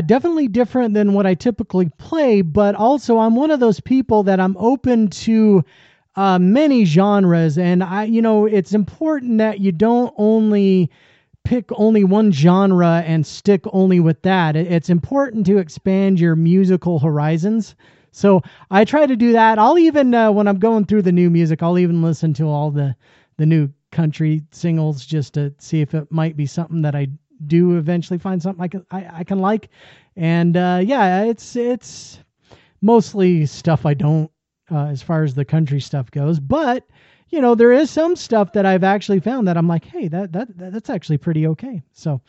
definitely 0.00 0.48
different 0.48 0.94
than 0.94 1.12
what 1.12 1.26
I 1.26 1.34
typically 1.34 1.90
play, 1.98 2.42
but 2.42 2.74
also 2.74 3.18
I'm 3.18 3.34
one 3.34 3.50
of 3.50 3.60
those 3.60 3.80
people 3.80 4.22
that 4.24 4.40
I'm 4.40 4.56
open 4.58 5.08
to 5.08 5.64
uh, 6.16 6.38
many 6.38 6.84
genres, 6.84 7.56
and 7.56 7.82
I, 7.82 8.04
you 8.04 8.20
know, 8.20 8.46
it's 8.46 8.74
important 8.74 9.38
that 9.38 9.60
you 9.60 9.72
don't 9.72 10.12
only 10.16 10.90
pick 11.44 11.70
only 11.72 12.04
one 12.04 12.32
genre 12.32 13.02
and 13.06 13.26
stick 13.26 13.64
only 13.72 14.00
with 14.00 14.20
that. 14.22 14.56
It's 14.56 14.90
important 14.90 15.46
to 15.46 15.58
expand 15.58 16.20
your 16.20 16.36
musical 16.36 16.98
horizons. 16.98 17.74
So 18.12 18.42
I 18.70 18.84
try 18.84 19.06
to 19.06 19.16
do 19.16 19.32
that. 19.32 19.58
I'll 19.58 19.78
even 19.78 20.14
uh, 20.14 20.32
when 20.32 20.48
I'm 20.48 20.58
going 20.58 20.84
through 20.84 21.02
the 21.02 21.12
new 21.12 21.30
music, 21.30 21.62
I'll 21.62 21.78
even 21.78 22.02
listen 22.02 22.34
to 22.34 22.48
all 22.48 22.70
the 22.70 22.94
the 23.36 23.46
new 23.46 23.70
country 23.90 24.42
singles 24.50 25.06
just 25.06 25.34
to 25.34 25.54
see 25.58 25.80
if 25.80 25.94
it 25.94 26.10
might 26.12 26.36
be 26.36 26.46
something 26.46 26.82
that 26.82 26.94
I 26.94 27.08
do 27.46 27.76
eventually 27.76 28.18
find 28.18 28.42
something 28.42 28.62
I 28.62 28.68
can 28.68 28.86
I, 28.90 29.08
I 29.20 29.24
can 29.24 29.38
like. 29.38 29.68
And 30.16 30.56
uh, 30.56 30.80
yeah, 30.82 31.24
it's 31.24 31.56
it's 31.56 32.18
mostly 32.80 33.46
stuff 33.46 33.86
I 33.86 33.94
don't 33.94 34.30
uh, 34.70 34.86
as 34.86 35.02
far 35.02 35.22
as 35.22 35.34
the 35.34 35.44
country 35.44 35.80
stuff 35.80 36.10
goes, 36.10 36.40
but 36.40 36.86
you 37.28 37.40
know 37.40 37.54
there 37.54 37.72
is 37.72 37.90
some 37.90 38.16
stuff 38.16 38.52
that 38.52 38.66
I've 38.66 38.84
actually 38.84 39.20
found 39.20 39.48
that 39.48 39.56
I'm 39.56 39.68
like, 39.68 39.84
hey, 39.84 40.08
that 40.08 40.32
that 40.32 40.48
that's 40.56 40.90
actually 40.90 41.18
pretty 41.18 41.46
okay. 41.48 41.82
So. 41.92 42.20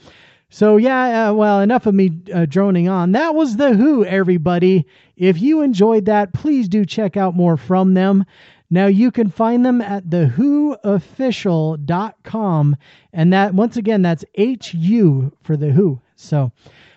So 0.54 0.76
yeah, 0.76 1.30
uh, 1.30 1.34
well, 1.34 1.62
enough 1.62 1.86
of 1.86 1.95
me 1.95 2.12
uh, 2.34 2.45
droning 2.45 2.89
on. 2.89 3.13
That 3.13 3.36
was 3.36 3.56
the 3.56 3.74
Hu, 3.74 4.04
everybody. 4.04 4.86
If 5.15 5.41
you 5.41 5.62
enjoyed 5.62 6.04
that, 6.08 6.34
please 6.34 6.67
do 6.67 6.86
check 6.86 7.15
out 7.15 7.38
more 7.38 7.56
from 7.56 7.93
them. 7.93 8.26
Now 8.73 8.88
you 8.88 9.12
can 9.12 9.29
find 9.29 9.65
them 9.65 9.81
at 9.81 10.05
thehuofficial.com. 10.05 12.77
And 13.12 13.34
that, 13.34 13.53
once 13.53 13.75
again, 13.75 14.01
that's 14.01 14.23
H 14.36 14.73
U 14.73 15.34
for 15.43 15.57
the 15.57 15.71
Hu. 15.71 15.99
So 16.15 16.53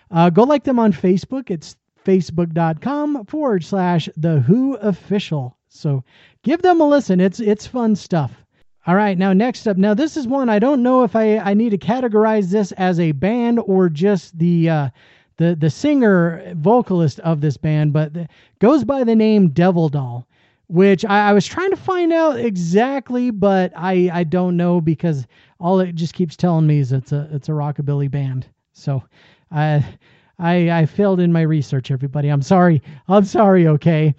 uh, 0.09 0.29
go 0.29 0.43
like 0.43 0.63
them 0.63 0.79
on 0.79 0.93
Facebook. 0.93 1.51
It's 1.51 1.75
facebook.com 2.05 3.25
forward 3.25 3.65
slash 3.65 4.07
the 4.15 4.39
Hu 4.39 4.75
official. 4.75 5.57
So 5.67 6.05
give 6.43 6.61
them 6.61 6.79
a 6.79 6.87
listen. 6.87 7.19
It's, 7.19 7.41
it's 7.41 7.67
fun 7.67 7.97
stuff. 7.97 8.31
All 8.87 8.95
right, 8.95 9.17
now 9.17 9.33
next 9.33 9.67
up. 9.67 9.77
Now 9.77 9.95
this 9.95 10.15
is 10.15 10.27
one 10.27 10.47
I 10.47 10.59
don't 10.59 10.83
know 10.83 11.03
if 11.03 11.15
I, 11.15 11.39
I 11.39 11.55
need 11.55 11.71
to 11.71 11.77
categorize 11.77 12.51
this 12.51 12.71
as 12.73 12.99
a 12.99 13.13
band 13.13 13.59
or 13.65 13.89
just 13.89 14.37
the 14.37 14.69
uh, 14.69 14.89
the 15.37 15.55
the 15.55 15.71
singer 15.71 16.53
vocalist 16.55 17.19
of 17.21 17.41
this 17.41 17.57
band, 17.57 17.93
but 17.93 18.13
the, 18.13 18.27
goes 18.59 18.83
by 18.83 19.03
the 19.03 19.15
name 19.15 19.49
Devil 19.49 19.89
Doll 19.89 20.27
which 20.67 21.05
I, 21.05 21.29
I, 21.29 21.33
was 21.33 21.45
trying 21.45 21.69
to 21.69 21.75
find 21.75 22.11
out 22.11 22.39
exactly, 22.39 23.29
but 23.29 23.71
I, 23.75 24.09
I 24.11 24.23
don't 24.23 24.57
know 24.57 24.81
because 24.81 25.27
all 25.59 25.79
it 25.79 25.95
just 25.95 26.13
keeps 26.13 26.35
telling 26.35 26.65
me 26.65 26.79
is 26.79 26.91
it's 26.91 27.11
a 27.11 27.27
it's 27.31 27.49
a 27.49 27.53
rockabilly 27.53 28.09
band. 28.09 28.47
So 28.73 29.03
I 29.51 29.85
I 30.39 30.71
I 30.71 30.85
failed 30.85 31.19
in 31.19 31.31
my 31.31 31.41
research, 31.41 31.91
everybody. 31.91 32.29
I'm 32.29 32.41
sorry. 32.41 32.81
I'm 33.07 33.25
sorry, 33.25 33.67
okay. 33.67 34.15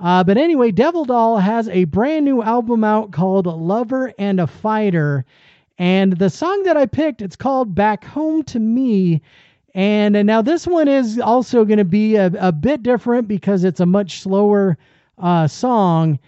Uh, 0.00 0.24
but 0.24 0.38
anyway, 0.38 0.70
Devil 0.70 1.04
Doll 1.04 1.36
has 1.38 1.68
a 1.68 1.84
brand 1.84 2.24
new 2.24 2.42
album 2.42 2.84
out 2.84 3.10
called 3.12 3.46
Lover 3.46 4.12
and 4.18 4.40
a 4.40 4.46
Fighter. 4.46 5.26
And 5.78 6.14
the 6.14 6.30
song 6.30 6.62
that 6.62 6.76
I 6.76 6.86
picked, 6.86 7.20
it's 7.20 7.36
called 7.36 7.74
Back 7.74 8.04
Home 8.04 8.42
to 8.44 8.58
Me. 8.58 9.20
And, 9.74 10.16
and 10.16 10.26
now 10.26 10.40
this 10.40 10.66
one 10.66 10.88
is 10.88 11.18
also 11.18 11.66
going 11.66 11.78
to 11.78 11.84
be 11.84 12.16
a, 12.16 12.32
a 12.38 12.50
bit 12.50 12.82
different 12.82 13.28
because 13.28 13.62
it's 13.62 13.80
a 13.80 13.86
much 13.86 14.20
slower 14.20 14.78
uh, 15.20 15.46
song. 15.46 16.18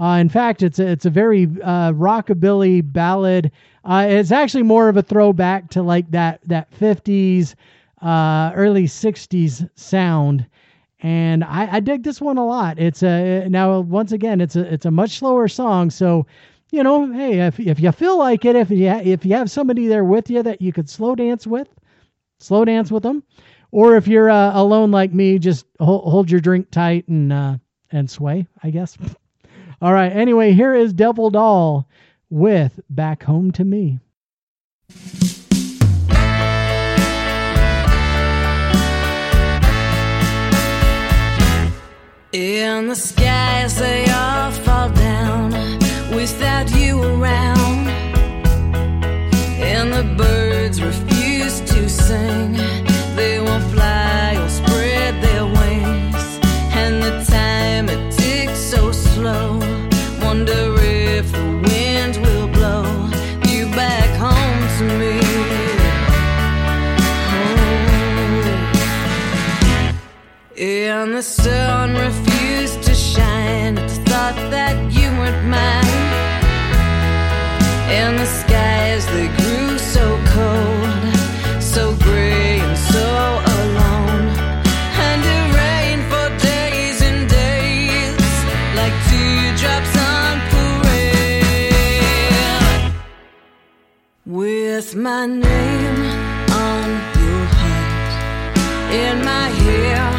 Uh, 0.00 0.18
in 0.20 0.28
fact, 0.28 0.62
it's 0.62 0.78
a, 0.78 0.86
it's 0.86 1.06
a 1.06 1.10
very 1.10 1.44
uh, 1.62 1.92
rockabilly 1.92 2.80
ballad. 2.92 3.50
Uh, 3.84 4.06
it's 4.08 4.30
actually 4.30 4.62
more 4.62 4.88
of 4.88 4.96
a 4.96 5.02
throwback 5.02 5.70
to 5.70 5.82
like 5.82 6.10
that 6.10 6.40
that 6.46 6.70
50s, 6.78 7.54
uh, 8.02 8.52
early 8.54 8.84
60s 8.84 9.68
sound, 9.74 10.46
and 11.00 11.42
I, 11.44 11.76
I 11.76 11.80
dig 11.80 12.02
this 12.02 12.20
one 12.20 12.38
a 12.38 12.46
lot. 12.46 12.78
It's 12.78 13.02
a 13.02 13.48
now 13.48 13.80
once 13.80 14.12
again 14.12 14.40
it's 14.40 14.56
a 14.56 14.72
it's 14.72 14.86
a 14.86 14.90
much 14.90 15.18
slower 15.18 15.48
song, 15.48 15.90
so 15.90 16.26
you 16.70 16.82
know, 16.82 17.10
hey, 17.12 17.40
if 17.40 17.58
if 17.58 17.80
you 17.80 17.90
feel 17.92 18.18
like 18.18 18.44
it, 18.44 18.54
if 18.54 18.70
you 18.70 18.88
if 18.88 19.24
you 19.24 19.34
have 19.34 19.50
somebody 19.50 19.86
there 19.86 20.04
with 20.04 20.30
you 20.30 20.42
that 20.42 20.60
you 20.60 20.72
could 20.72 20.88
slow 20.88 21.14
dance 21.14 21.46
with, 21.46 21.68
slow 22.38 22.64
dance 22.64 22.92
with 22.92 23.02
them, 23.02 23.22
or 23.72 23.96
if 23.96 24.06
you're 24.06 24.30
uh, 24.30 24.52
alone 24.54 24.90
like 24.90 25.12
me, 25.12 25.38
just 25.38 25.66
hold, 25.80 26.04
hold 26.04 26.30
your 26.30 26.40
drink 26.40 26.70
tight 26.70 27.08
and 27.08 27.32
uh, 27.32 27.56
and 27.90 28.10
sway, 28.10 28.46
I 28.62 28.70
guess. 28.70 28.96
All 29.82 29.92
right. 29.92 30.10
Anyway, 30.12 30.52
here 30.52 30.74
is 30.74 30.92
Devil 30.92 31.30
Doll 31.30 31.88
with 32.30 32.80
Back 32.90 33.22
Home 33.24 33.52
to 33.52 33.64
Me. 33.64 34.00
In 42.32 42.88
the 42.88 42.94
skies, 42.94 43.78
they 43.78 44.04
all 44.10 44.50
fall 44.50 44.90
down 44.90 45.50
without 46.14 46.70
you 46.76 47.02
around, 47.02 47.88
and 49.60 49.92
the 49.92 50.14
birds 50.16 50.82
refuse 50.82 51.60
to 51.62 51.88
sing. 51.88 52.87
And 71.08 71.16
the 71.16 71.22
sun 71.22 71.94
refused 71.94 72.82
to 72.82 72.94
shine 72.94 73.78
at 73.78 73.88
the 73.88 73.94
thought 74.10 74.36
that 74.50 74.76
you 74.92 75.08
weren't 75.16 75.42
mine. 75.48 76.04
And 77.88 78.18
the 78.18 78.26
skies 78.26 79.06
they 79.06 79.28
grew 79.40 79.78
so 79.78 80.20
cold, 80.36 81.14
so 81.62 81.94
gray 82.04 82.60
and 82.60 82.76
so 82.76 83.08
alone. 83.56 84.28
And 85.08 85.20
it 85.34 85.44
rained 85.56 86.04
for 86.12 86.28
days 86.44 87.00
and 87.00 87.26
days, 87.26 88.34
like 88.76 88.94
teardrops 89.08 89.94
on 90.12 90.34
parade. 90.52 91.32
With 94.26 94.94
my 94.94 95.24
name 95.24 96.00
on 96.52 96.86
your 97.16 97.44
heart, 97.56 98.12
in 98.92 99.24
my 99.24 99.48
hair, 99.64 100.17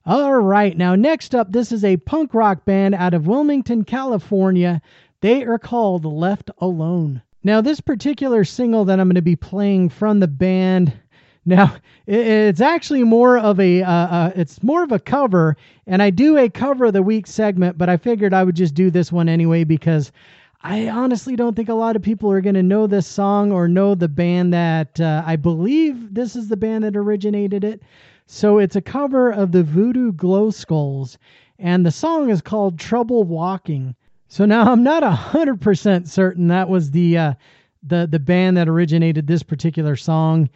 All 0.05 0.37
right, 0.41 0.75
now 0.75 0.95
next 0.95 1.33
up, 1.33 1.53
this 1.53 1.71
is 1.71 1.85
a 1.85 1.95
punk 1.95 2.33
rock 2.33 2.65
band 2.65 2.93
out 2.93 3.13
of 3.13 3.25
Wilmington, 3.25 3.85
California. 3.85 4.81
They 5.21 5.45
are 5.45 5.57
called 5.57 6.03
Left 6.03 6.51
Alone. 6.57 7.21
Now, 7.41 7.61
this 7.61 7.79
particular 7.79 8.43
single 8.43 8.83
that 8.83 8.99
I'm 8.99 9.07
going 9.07 9.15
to 9.15 9.21
be 9.21 9.37
playing 9.37 9.87
from 9.87 10.19
the 10.19 10.27
band, 10.27 10.91
now 11.45 11.77
it's 12.05 12.59
actually 12.59 13.05
more 13.05 13.37
of 13.37 13.61
a 13.61 13.81
uh, 13.81 13.89
uh, 13.89 14.31
it's 14.35 14.61
more 14.61 14.83
of 14.83 14.91
a 14.91 14.99
cover, 14.99 15.55
and 15.87 16.03
I 16.03 16.09
do 16.09 16.37
a 16.37 16.49
cover 16.49 16.83
of 16.83 16.93
the 16.93 17.01
week 17.01 17.25
segment, 17.25 17.77
but 17.77 17.87
I 17.87 17.95
figured 17.95 18.33
I 18.33 18.43
would 18.43 18.57
just 18.57 18.73
do 18.73 18.91
this 18.91 19.09
one 19.09 19.29
anyway 19.29 19.63
because 19.63 20.11
I 20.61 20.89
honestly 20.89 21.37
don't 21.37 21.55
think 21.55 21.69
a 21.69 21.73
lot 21.73 21.95
of 21.95 22.01
people 22.01 22.29
are 22.29 22.41
going 22.41 22.55
to 22.55 22.63
know 22.63 22.87
this 22.87 23.07
song 23.07 23.53
or 23.53 23.69
know 23.69 23.95
the 23.95 24.09
band 24.09 24.53
that 24.53 24.99
uh, 24.99 25.23
I 25.25 25.37
believe 25.37 26.13
this 26.13 26.35
is 26.35 26.49
the 26.49 26.57
band 26.57 26.83
that 26.83 26.97
originated 26.97 27.63
it. 27.63 27.81
So 28.25 28.57
it's 28.57 28.75
a 28.75 28.81
cover 28.81 29.31
of 29.31 29.51
the 29.51 29.63
Voodoo 29.63 30.11
Glow 30.11 30.49
Skulls, 30.49 31.17
and 31.59 31.85
the 31.85 31.91
song 31.91 32.29
is 32.29 32.41
called 32.41 32.79
Trouble 32.79 33.23
Walking. 33.23 33.95
So 34.27 34.45
now 34.45 34.71
I'm 34.71 34.81
not 34.81 35.03
a 35.03 35.11
hundred 35.11 35.61
percent 35.61 36.07
certain 36.07 36.47
that 36.47 36.69
was 36.69 36.91
the 36.91 37.17
uh, 37.17 37.33
the 37.83 38.07
the 38.09 38.19
band 38.19 38.57
that 38.57 38.69
originated 38.69 39.27
this 39.27 39.43
particular 39.43 39.95
song. 39.95 40.49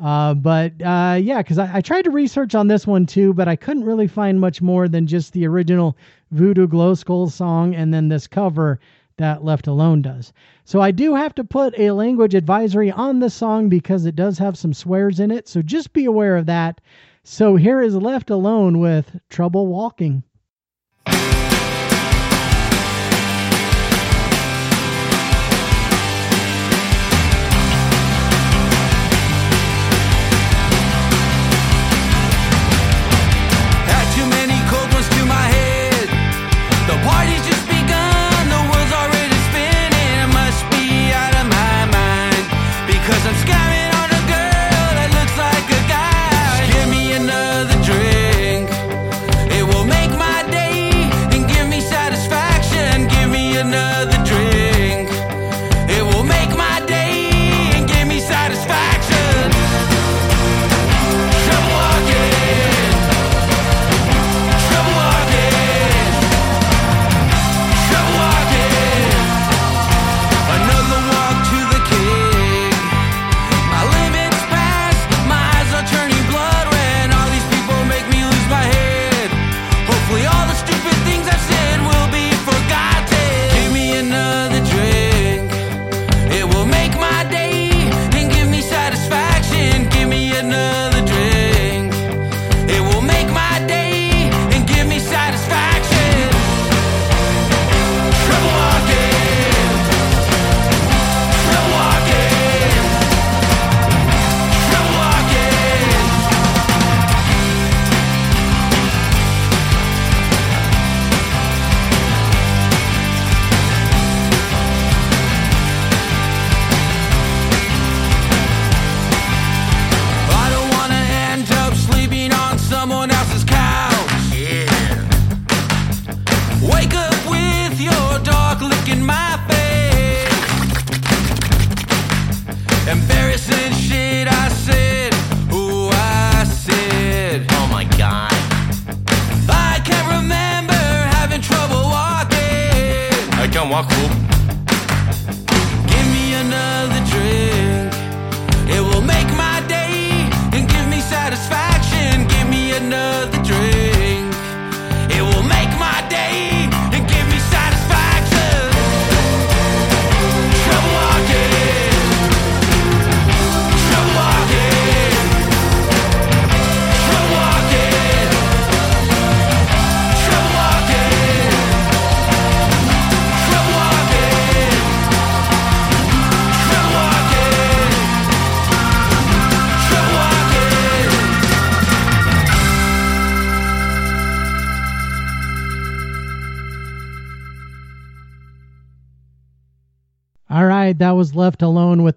Uh, 0.00 0.34
but 0.34 0.72
uh, 0.82 1.18
yeah, 1.22 1.38
because 1.38 1.58
I, 1.58 1.76
I 1.76 1.80
tried 1.80 2.02
to 2.02 2.10
research 2.10 2.54
on 2.56 2.66
this 2.66 2.86
one 2.86 3.06
too, 3.06 3.32
but 3.32 3.46
I 3.46 3.54
couldn't 3.54 3.84
really 3.84 4.08
find 4.08 4.40
much 4.40 4.60
more 4.60 4.88
than 4.88 5.06
just 5.06 5.32
the 5.32 5.46
original 5.46 5.96
Voodoo 6.32 6.66
Glow 6.66 6.94
Skulls 6.94 7.34
song 7.34 7.74
and 7.74 7.94
then 7.94 8.08
this 8.08 8.26
cover 8.26 8.80
that 9.16 9.44
Left 9.44 9.68
Alone 9.68 10.02
does. 10.02 10.32
So 10.64 10.80
I 10.80 10.90
do 10.90 11.14
have 11.14 11.34
to 11.36 11.44
put 11.44 11.78
a 11.78 11.92
language 11.92 12.34
advisory 12.34 12.90
on 12.90 13.20
this 13.20 13.34
song 13.34 13.68
because 13.68 14.06
it 14.06 14.16
does 14.16 14.38
have 14.38 14.58
some 14.58 14.74
swears 14.74 15.20
in 15.20 15.30
it. 15.30 15.46
So 15.46 15.62
just 15.62 15.92
be 15.92 16.04
aware 16.04 16.36
of 16.36 16.46
that. 16.46 16.80
So 17.24 17.54
here 17.54 17.80
is 17.80 17.94
Left 17.94 18.30
Alone 18.30 18.80
with 18.80 19.20
Trouble 19.30 19.68
Walking. 19.68 20.24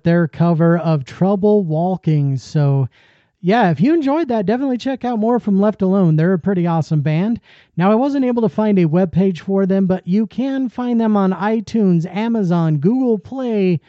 Their 0.05 0.29
cover 0.29 0.77
of 0.77 1.03
Trouble 1.03 1.65
Walking. 1.65 2.37
So, 2.37 2.87
yeah, 3.41 3.69
if 3.69 3.81
you 3.81 3.93
enjoyed 3.93 4.29
that, 4.29 4.45
definitely 4.45 4.77
check 4.77 5.03
out 5.03 5.19
more 5.19 5.39
from 5.39 5.59
Left 5.59 5.81
Alone. 5.81 6.15
They're 6.15 6.31
a 6.31 6.39
pretty 6.39 6.65
awesome 6.65 7.01
band. 7.01 7.41
Now, 7.75 7.91
I 7.91 7.95
wasn't 7.95 8.23
able 8.23 8.41
to 8.43 8.49
find 8.49 8.79
a 8.79 8.85
web 8.85 9.11
page 9.11 9.41
for 9.41 9.65
them, 9.65 9.85
but 9.85 10.07
you 10.07 10.25
can 10.25 10.69
find 10.69 11.01
them 11.01 11.17
on 11.17 11.33
iTunes, 11.33 12.05
Amazon, 12.05 12.77
Google 12.77 13.19
Play, 13.19 13.81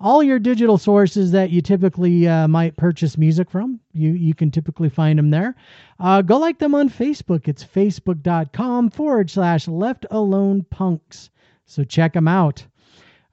all 0.00 0.22
your 0.22 0.38
digital 0.38 0.78
sources 0.78 1.30
that 1.32 1.50
you 1.50 1.60
typically 1.60 2.26
uh, 2.26 2.48
might 2.48 2.76
purchase 2.76 3.16
music 3.16 3.50
from. 3.50 3.78
You 3.92 4.10
you 4.12 4.34
can 4.34 4.50
typically 4.50 4.88
find 4.88 5.18
them 5.18 5.30
there. 5.30 5.54
Uh, 6.00 6.22
go 6.22 6.38
like 6.38 6.58
them 6.58 6.74
on 6.74 6.88
Facebook. 6.88 7.46
It's 7.46 7.64
facebook.com 7.64 8.90
forward 8.90 9.30
slash 9.30 9.68
left 9.68 10.06
alone 10.10 10.64
punks. 10.70 11.30
So 11.66 11.84
check 11.84 12.12
them 12.12 12.28
out. 12.28 12.64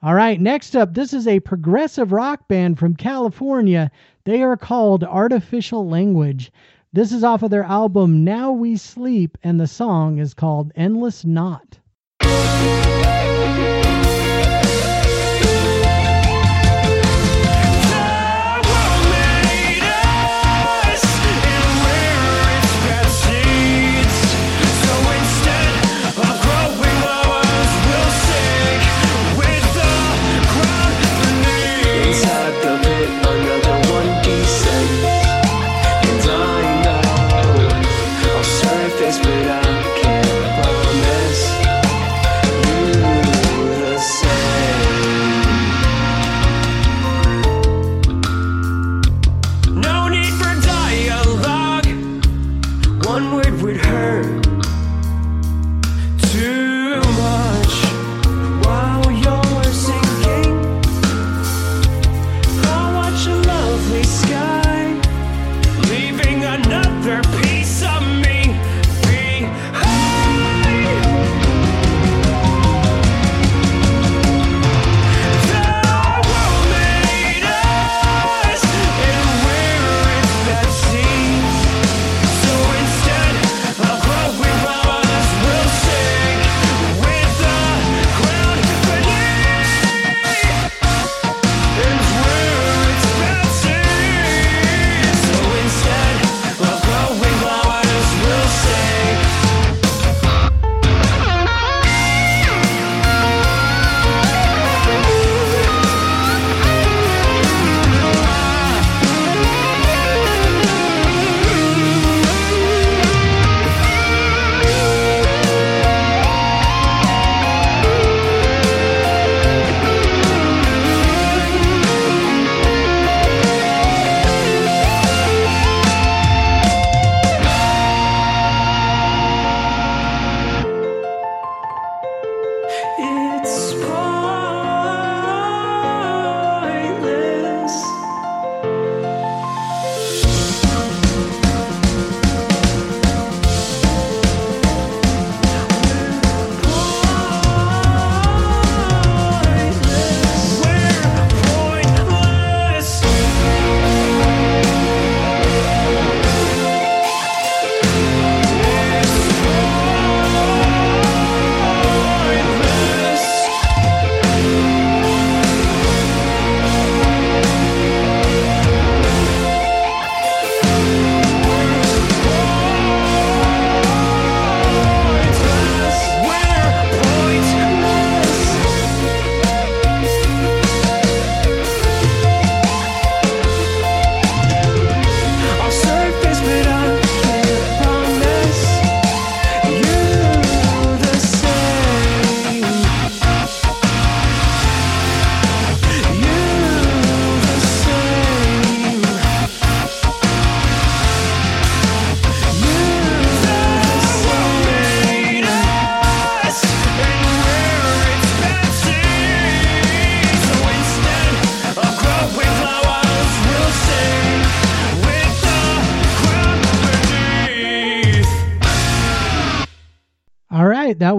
All 0.04 0.16
right, 0.16 0.42
next 0.42 0.76
up, 0.76 0.96
this 0.96 1.14
is 1.14 1.28
a 1.28 1.42
progressive 1.42 2.12
rock 2.12 2.48
band 2.48 2.80
from 2.80 2.96
California. 2.96 3.92
They 4.24 4.42
are 4.42 4.58
called 4.58 5.04
Artificial 5.04 5.88
Language. 5.88 6.52
This 6.92 7.12
is 7.12 7.24
off 7.24 7.44
of 7.44 7.52
their 7.52 7.64
album 7.64 8.24
Now 8.24 8.52
We 8.52 8.78
Sleep, 8.78 9.38
and 9.44 9.60
the 9.60 9.68
song 9.68 10.18
is 10.18 10.34
called 10.34 10.72
Endless 10.76 11.24
Knot. 11.24 11.78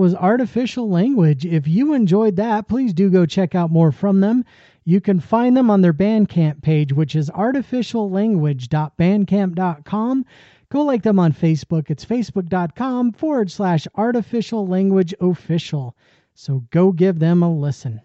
Was 0.02 0.14
Artificial 0.16 0.90
Language. 0.90 1.46
If 1.46 1.68
you 1.68 1.94
enjoyed 1.94 2.34
that, 2.34 2.66
please 2.66 2.92
do 2.92 3.08
go 3.08 3.24
check 3.24 3.54
out 3.54 3.70
more 3.70 3.92
from 3.92 4.18
them. 4.18 4.44
You 4.84 5.00
can 5.00 5.20
find 5.20 5.56
them 5.56 5.70
on 5.70 5.80
their 5.80 5.92
Bandcamp 5.92 6.60
page, 6.60 6.92
which 6.92 7.14
is 7.14 7.30
artificiallanguage.bandcamp.com. 7.30 10.26
Go 10.70 10.82
like 10.82 11.04
them 11.04 11.20
on 11.20 11.32
Facebook. 11.32 11.88
It's 11.88 12.04
facebook.com 12.04 13.12
forward 13.12 13.52
slash 13.52 13.86
artificial 13.94 14.66
language 14.66 15.14
official. 15.20 15.94
So 16.34 16.64
go 16.70 16.90
give 16.90 17.20
them 17.20 17.44
a 17.44 17.54
listen. 17.54 18.00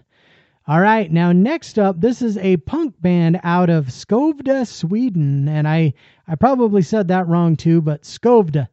All 0.68 0.82
right, 0.82 1.12
now 1.12 1.32
next 1.32 1.80
up, 1.80 2.00
this 2.00 2.22
is 2.22 2.38
a 2.38 2.58
punk 2.58 2.94
band 3.02 3.40
out 3.44 3.72
of 3.72 3.88
Skovda, 3.88 4.68
Sweden, 4.68 5.48
and 5.48 5.68
I 5.68 5.96
I 6.28 6.36
probably 6.36 6.84
said 6.84 7.08
that 7.08 7.28
wrong 7.28 7.56
too, 7.56 7.82
but 7.82 8.04
Skovda, 8.04 8.68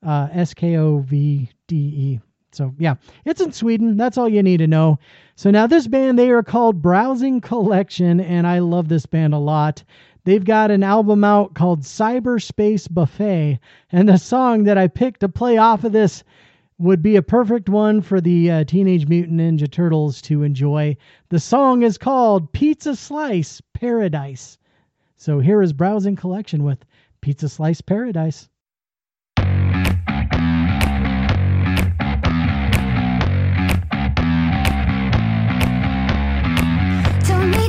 uh, 0.00 0.28
S 0.30 0.54
K 0.54 0.76
O 0.76 0.98
V 0.98 1.50
D 1.66 1.76
E. 1.76 2.20
So 2.52 2.74
yeah, 2.78 2.94
it's 3.24 3.40
in 3.40 3.52
Sweden. 3.52 3.96
That's 3.96 4.18
all 4.18 4.28
you 4.28 4.42
need 4.42 4.56
to 4.58 4.66
know. 4.66 4.98
So 5.36 5.50
now 5.50 5.66
this 5.66 5.86
band, 5.86 6.18
they 6.18 6.30
are 6.30 6.42
called 6.42 6.82
Browsing 6.82 7.40
Collection, 7.40 8.20
and 8.20 8.46
I 8.46 8.58
love 8.58 8.88
this 8.88 9.06
band 9.06 9.34
a 9.34 9.38
lot. 9.38 9.84
They've 10.24 10.44
got 10.44 10.70
an 10.70 10.82
album 10.82 11.24
out 11.24 11.54
called 11.54 11.82
Cyberspace 11.82 12.92
Buffet, 12.92 13.58
and 13.92 14.08
the 14.08 14.18
song 14.18 14.64
that 14.64 14.76
I 14.76 14.88
picked 14.88 15.20
to 15.20 15.28
play 15.28 15.56
off 15.58 15.84
of 15.84 15.92
this 15.92 16.24
would 16.78 17.02
be 17.02 17.16
a 17.16 17.22
perfect 17.22 17.68
one 17.68 18.00
for 18.00 18.20
the 18.20 18.50
uh, 18.50 18.64
Teenage 18.64 19.08
Mutant 19.08 19.40
Ninja 19.40 19.70
Turtles 19.70 20.22
to 20.22 20.42
enjoy. 20.42 20.96
The 21.28 21.40
song 21.40 21.82
is 21.82 21.98
called 21.98 22.52
Pizza 22.52 22.94
Slice 22.94 23.60
Paradise. 23.72 24.58
So 25.16 25.40
here 25.40 25.60
is 25.60 25.72
Browsing 25.72 26.14
Collection 26.14 26.62
with 26.62 26.84
Pizza 27.20 27.48
Slice 27.48 27.80
Paradise. 27.80 28.48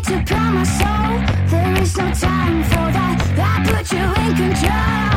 To 0.09 0.23
calm 0.23 0.55
my 0.55 0.63
soul. 0.63 1.21
There 1.49 1.81
is 1.83 1.95
no 1.95 2.11
time 2.11 2.63
for 2.63 2.87
that. 2.95 3.19
I 3.37 3.71
put 3.71 3.91
you 3.91 4.05
in 4.23 4.35
control. 4.35 5.08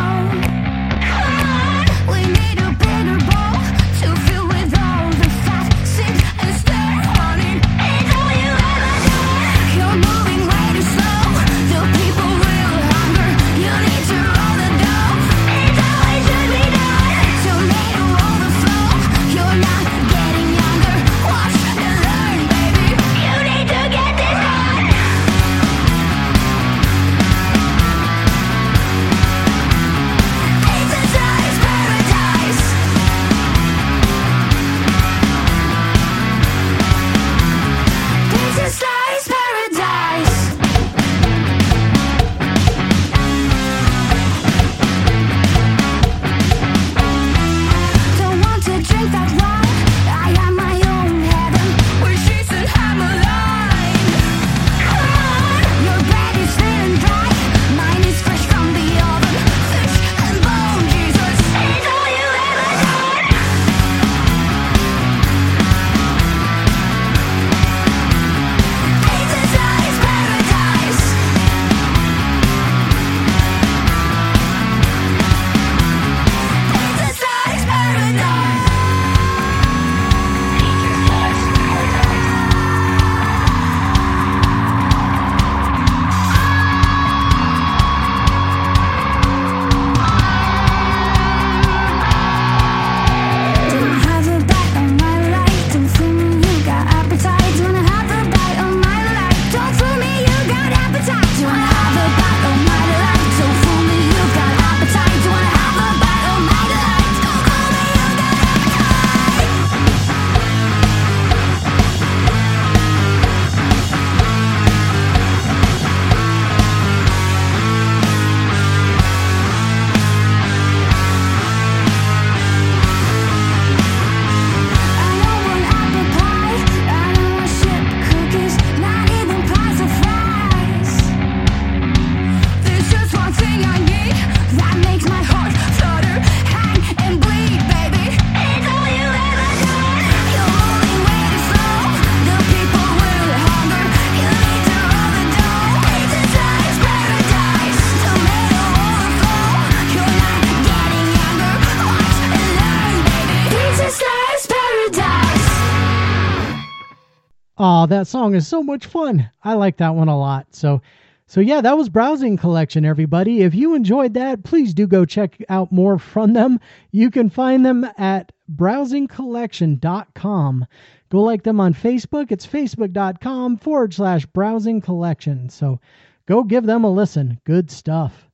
That 158.03 158.09
song 158.09 158.35
is 158.35 158.49
so 158.49 158.65
much 158.65 158.87
fun. 158.87 159.31
I 159.45 159.55
like 159.55 159.77
that 159.77 159.95
one 159.95 160.09
a 160.09 160.19
lot. 160.19 160.49
So 160.51 160.83
so 161.29 161.41
yeah, 161.41 161.61
that 161.61 161.79
was 161.79 161.89
Browsing 161.89 162.37
Collection 162.37 162.85
everybody. 162.85 163.43
If 163.43 163.55
you 163.55 163.77
enjoyed 163.77 164.15
that, 164.15 164.43
please 164.43 164.75
do 164.75 164.89
go 164.89 165.05
check 165.05 165.41
out 165.49 165.71
more 165.71 166.01
from 166.01 166.33
them. 166.33 166.59
You 166.91 167.13
can 167.13 167.31
find 167.31 167.65
them 167.65 167.87
at 167.97 168.33
browsingcollection.com. 168.53 170.67
Go 171.11 171.23
like 171.23 171.45
them 171.45 171.61
on 171.61 171.75
Facebook. 171.75 172.33
It's 172.33 172.45
facebook.com 172.45 173.59
forward 173.59 173.95
slash 173.95 174.27
browsing 174.27 174.81
collection. 174.81 175.49
So 175.49 175.79
go 176.27 176.43
give 176.43 176.65
them 176.65 176.83
a 176.83 176.91
listen. 176.91 177.39
Good 177.45 177.71
stuff. 177.71 178.29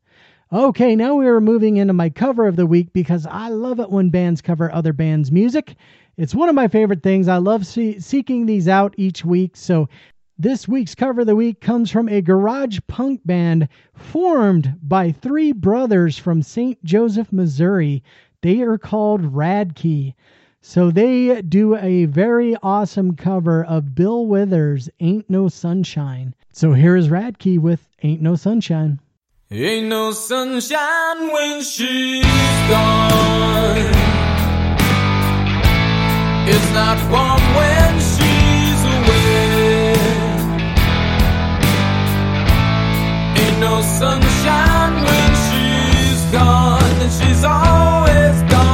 Okay, 0.50 0.96
now 0.96 1.16
we 1.16 1.26
are 1.26 1.42
moving 1.42 1.76
into 1.76 1.92
my 1.92 2.08
cover 2.08 2.46
of 2.46 2.56
the 2.56 2.64
week 2.64 2.94
because 2.94 3.26
I 3.26 3.50
love 3.50 3.80
it 3.80 3.90
when 3.90 4.08
bands 4.08 4.40
cover 4.40 4.72
other 4.72 4.94
bands' 4.94 5.30
music. 5.30 5.76
It's 6.18 6.34
one 6.34 6.48
of 6.48 6.54
my 6.56 6.66
favorite 6.66 7.02
things. 7.02 7.28
I 7.28 7.36
love 7.36 7.64
see- 7.64 8.00
seeking 8.00 8.44
these 8.44 8.66
out 8.66 8.92
each 8.96 9.24
week. 9.24 9.56
So 9.56 9.88
this 10.36 10.66
week's 10.66 10.96
cover 10.96 11.20
of 11.20 11.28
the 11.28 11.36
week 11.36 11.60
comes 11.60 11.90
from 11.90 12.08
a 12.08 12.20
garage 12.20 12.80
punk 12.88 13.20
band 13.24 13.68
formed 13.94 14.74
by 14.82 15.12
three 15.12 15.52
brothers 15.52 16.18
from 16.18 16.42
St. 16.42 16.82
Joseph, 16.84 17.32
Missouri. 17.32 18.02
They 18.42 18.62
are 18.62 18.78
called 18.78 19.32
Radkey. 19.32 20.14
So 20.60 20.90
they 20.90 21.40
do 21.42 21.76
a 21.76 22.06
very 22.06 22.56
awesome 22.64 23.14
cover 23.14 23.64
of 23.64 23.94
Bill 23.94 24.26
Withers' 24.26 24.90
Ain't 24.98 25.30
No 25.30 25.46
Sunshine. 25.48 26.34
So 26.52 26.72
here 26.72 26.96
is 26.96 27.08
Radkey 27.08 27.60
with 27.60 27.88
Ain't 28.02 28.20
No 28.20 28.34
Sunshine. 28.34 28.98
Ain't 29.50 29.86
no 29.86 30.10
sunshine 30.12 31.32
when 31.32 31.62
she's 31.62 32.24
gone. 32.68 34.07
It's 36.50 36.70
not 36.72 36.98
warm 37.12 37.42
when 37.58 37.92
she's 38.12 38.80
away. 38.96 39.92
Ain't 43.42 43.58
no 43.60 43.74
sunshine 44.00 44.94
when 45.06 45.30
she's 45.44 46.22
gone, 46.32 46.94
and 47.04 47.12
she's 47.18 47.44
always 47.44 48.36
gone 48.52 48.67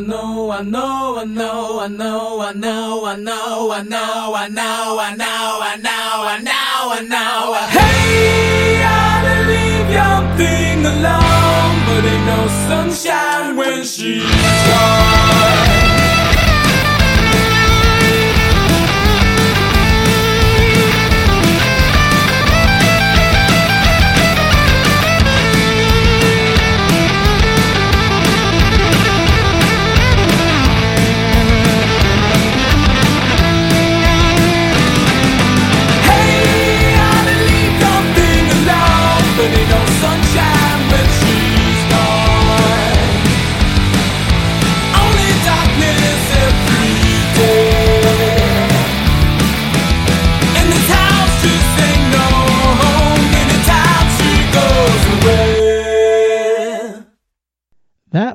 know, 0.00 0.50
I 0.50 0.62
know, 0.62 1.18
I 1.18 1.24
know, 1.24 1.78
I 1.80 1.88
know, 1.88 2.40
I 2.40 2.52
know, 2.52 3.04
I 3.04 3.16
know, 3.16 3.72
I 3.72 3.82
know, 3.82 3.82
I 3.82 3.82
know, 3.82 4.34
I 4.34 4.48
know, 4.48 4.98
I 4.98 5.14
know, 5.16 5.58
I 5.60 5.76
know, 5.76 6.22
I 6.24 6.38
know. 6.38 6.48
now, 6.48 7.00
now. 7.08 7.54
Hey, 7.68 8.82
I 8.84 9.44
leave 9.48 9.90
young 9.90 10.36
thing 10.36 10.84
alone, 10.84 11.76
but 11.86 12.04
ain't 12.04 12.26
no 12.26 12.46
sunshine 12.68 13.56
when 13.56 13.84
she's 13.84 14.22
gone. 14.22 15.67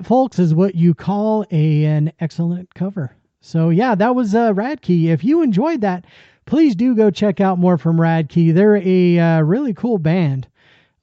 Folks, 0.03 0.39
is 0.39 0.53
what 0.53 0.75
you 0.75 0.93
call 0.93 1.45
a, 1.51 1.85
an 1.85 2.11
excellent 2.19 2.73
cover. 2.73 3.15
So, 3.41 3.69
yeah, 3.69 3.95
that 3.95 4.15
was 4.15 4.35
uh, 4.35 4.53
Radkey. 4.53 5.05
If 5.05 5.23
you 5.23 5.41
enjoyed 5.41 5.81
that, 5.81 6.05
please 6.45 6.75
do 6.75 6.95
go 6.95 7.09
check 7.09 7.41
out 7.41 7.59
more 7.59 7.77
from 7.77 7.97
Radkey. 7.97 8.53
They're 8.53 8.77
a 8.77 9.19
uh, 9.19 9.41
really 9.41 9.73
cool 9.73 9.97
band. 9.97 10.47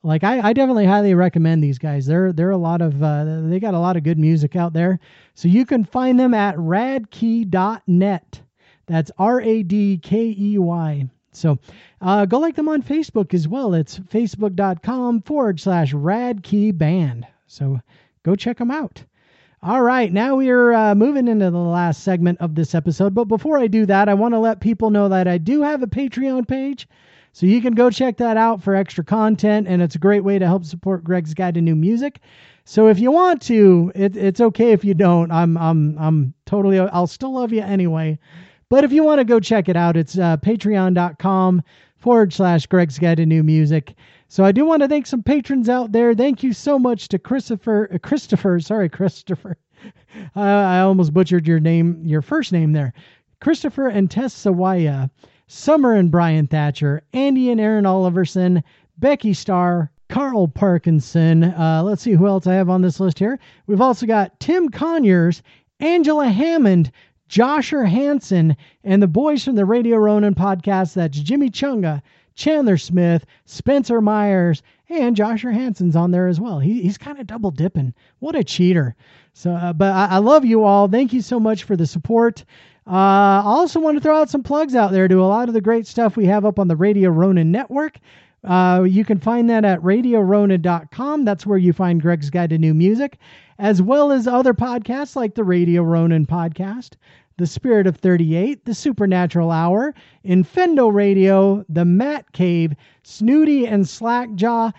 Like 0.03 0.25
I, 0.25 0.41
I 0.41 0.53
definitely 0.55 0.87
highly 0.87 1.15
recommend 1.15 1.63
these 1.63 1.79
guys. 1.79 2.07
They're 2.07 2.33
they're 2.33 2.51
a 2.51 2.57
lot 2.57 2.81
of 2.81 3.03
uh, 3.03 3.43
they 3.43 3.61
got 3.61 3.75
a 3.75 3.79
lot 3.79 3.99
of 3.99 4.03
good 4.03 4.19
music 4.19 4.57
out 4.57 4.73
there. 4.73 4.99
So 5.35 5.47
you 5.49 5.67
can 5.67 5.85
find 5.85 6.19
them 6.19 6.33
at 6.33 6.57
radkey.net. 6.57 8.41
That's 8.87 9.11
R 9.19 9.41
A 9.43 9.63
D 9.63 9.99
K 10.03 10.35
E 10.39 10.59
Y. 10.59 11.09
So 11.33 11.59
uh, 12.01 12.25
go 12.25 12.39
like 12.39 12.57
them 12.57 12.69
on 12.69 12.83
Facebook 12.83 13.35
as 13.35 13.47
well. 13.47 13.75
It's 13.75 13.99
facebook.com 13.99 15.23
forward 15.23 15.61
slash 15.61 15.93
radkeyband. 15.93 17.25
So 17.47 17.79
go 18.23 18.35
check 18.35 18.59
them 18.59 18.71
out. 18.71 19.05
All 19.63 19.83
right, 19.83 20.11
now 20.11 20.37
we 20.37 20.49
are 20.49 20.73
uh, 20.73 20.95
moving 20.95 21.29
into 21.29 21.51
the 21.51 21.59
last 21.59 22.03
segment 22.03 22.41
of 22.41 22.55
this 22.55 22.75
episode. 22.75 23.15
But 23.15 23.27
before 23.27 23.59
I 23.59 23.67
do 23.67 23.85
that, 23.87 24.09
I 24.09 24.15
want 24.15 24.33
to 24.33 24.39
let 24.39 24.61
people 24.61 24.89
know 24.91 25.09
that 25.11 25.29
I 25.29 25.37
do 25.37 25.61
have 25.61 25.83
a 25.83 25.87
Patreon 25.87 26.49
page. 26.49 26.89
So 27.33 27.47
you 27.47 27.61
can 27.61 27.75
go 27.75 27.91
check 27.91 28.17
that 28.17 28.37
out 28.37 28.63
for 28.63 28.75
extra 28.75 29.05
content, 29.05 29.69
and 29.69 29.83
it's 29.83 29.95
a 29.95 30.01
great 30.01 30.25
way 30.25 30.39
to 30.39 30.47
help 30.47 30.65
support 30.65 31.05
Gregg's 31.05 31.35
Guide 31.35 31.55
to 31.55 31.61
New 31.61 31.77
Music. 31.77 32.21
So 32.65 32.89
if 32.89 32.99
you 32.99 33.11
want 33.11 33.43
to, 33.43 33.93
it, 33.95 34.17
it's 34.17 34.41
okay 34.41 34.73
if 34.73 34.85
you 34.85 34.95
don't. 34.95 35.31
I'm 35.31 35.57
I'm 35.59 35.97
I'm 35.99 36.35
totally 36.47 36.79
I'll 36.79 37.07
still 37.07 37.35
love 37.35 37.53
you 37.53 37.63
anyway. 37.63 38.19
But 38.69 38.85
if 38.85 38.93
you 38.93 39.03
want 39.05 39.19
to 39.19 39.25
go 39.25 39.41
check 39.41 39.69
it 39.69 39.77
out, 39.77 39.97
it's 39.97 40.17
uh, 40.19 40.37
patreon.com 40.39 41.63
forward 41.99 42.33
slash 42.33 42.67
Gregg's 42.67 42.99
Guide 42.99 43.19
to 43.19 43.27
New 43.27 43.43
Music. 43.43 43.95
So 44.31 44.45
I 44.45 44.53
do 44.53 44.65
want 44.65 44.81
to 44.83 44.87
thank 44.87 45.09
some 45.09 45.25
patrons 45.25 45.69
out 45.69 45.91
there. 45.91 46.15
Thank 46.15 46.45
you 46.45 46.53
so 46.53 46.79
much 46.79 47.09
to 47.09 47.19
Christopher, 47.19 47.91
uh, 47.93 47.99
Christopher, 47.99 48.61
sorry, 48.61 48.89
Christopher. 48.89 49.57
I 50.37 50.79
almost 50.79 51.13
butchered 51.13 51.49
your 51.49 51.59
name, 51.59 52.01
your 52.05 52.23
first 52.23 52.53
name 52.53 52.71
there. 52.71 52.93
Christopher 53.41 53.89
and 53.89 54.09
Tess 54.09 54.33
Sawaya, 54.33 55.11
Summer 55.49 55.95
and 55.95 56.13
Brian 56.13 56.47
Thatcher, 56.47 57.03
Andy 57.13 57.51
and 57.51 57.61
Aaron 57.61 57.87
Oliverson, 57.87 58.63
Becky 58.99 59.33
Starr, 59.33 59.91
Carl 60.09 60.47
Parkinson. 60.47 61.43
Uh, 61.43 61.83
let's 61.85 62.03
see 62.03 62.13
who 62.13 62.29
else 62.29 62.47
I 62.47 62.55
have 62.55 62.71
on 62.71 62.83
this 62.83 63.01
list 63.01 63.19
here. 63.19 63.37
We've 63.67 63.81
also 63.81 64.07
got 64.07 64.39
Tim 64.39 64.69
Conyers, 64.69 65.43
Angela 65.81 66.29
Hammond, 66.29 66.93
Josher 67.27 67.85
Hansen, 67.85 68.57
and 68.85 69.03
the 69.03 69.09
boys 69.09 69.43
from 69.43 69.57
the 69.57 69.65
Radio 69.65 69.97
Ronin 69.97 70.37
podcast. 70.37 70.95
That's 70.95 71.19
Jimmy 71.19 71.51
Chunga, 71.51 72.01
Chandler 72.35 72.77
Smith, 72.77 73.27
Spencer 73.45 74.01
Myers, 74.01 74.63
and 74.89 75.17
Josher 75.17 75.53
Hansen's 75.53 75.97
on 75.97 76.11
there 76.11 76.27
as 76.27 76.41
well. 76.41 76.59
He, 76.59 76.83
he's 76.83 76.99
kind 76.99 77.19
of 77.19 77.27
double 77.27 77.51
dipping. 77.51 77.95
What 78.19 78.35
a 78.35 78.45
cheater. 78.45 78.97
So, 79.33 79.53
uh, 79.53 79.73
but 79.73 79.93
I, 79.93 80.07
I 80.07 80.19
love 80.19 80.45
you 80.45 80.65
all. 80.65 80.89
Thank 80.89 81.13
you 81.13 81.23
so 81.23 81.39
much 81.39 81.65
for 81.65 81.77
the 81.77 81.87
support. 81.87 82.45
Uh, 82.87 82.91
I 82.91 83.43
also 83.45 83.79
want 83.79 83.97
to 83.97 84.01
throw 84.01 84.21
out 84.21 84.31
some 84.31 84.43
plugs 84.43 84.75
out 84.75 84.91
there 84.91 85.07
to 85.07 85.23
a 85.23 85.27
lot 85.27 85.49
of 85.49 85.55
the 85.55 85.61
great 85.61 85.87
stuff 85.87 86.17
we 86.17 86.27
have 86.27 86.45
up 86.45 86.59
on 86.59 86.69
the 86.69 86.77
Radio 86.77 87.11
Ronin 87.11 87.53
network. 87.53 87.99
Uh, 88.43 88.85
you 88.89 89.05
can 89.05 89.19
find 89.19 89.51
that 89.51 89.65
at 89.65 89.81
radioronin.com. 89.81 91.25
That's 91.25 91.47
where 91.47 91.59
you 91.59 91.73
find 91.73 92.01
Gregg's 92.01 92.31
Guide 92.31 92.51
to 92.51 92.59
New 92.59 92.73
Music, 92.73 93.19
as 93.59 93.83
well 93.83 94.11
as 94.13 94.27
other 94.27 94.55
podcasts 94.55 95.15
like 95.15 95.35
the 95.35 95.45
Radio 95.45 95.83
Ronin 95.83 96.27
podcast, 96.27 96.95
The 97.41 97.47
Spirit 97.47 97.87
of 97.87 97.97
38, 97.97 98.67
The 98.67 98.75
Supernatural 98.75 99.51
Hour, 99.51 99.95
Infendo 100.27 100.93
Radio, 100.93 101.65
The 101.71 101.87
Matt 101.87 102.31
Cave, 102.33 102.75
Snooty 103.03 103.67
and 103.67 103.89
Slackjaw, 103.89 104.73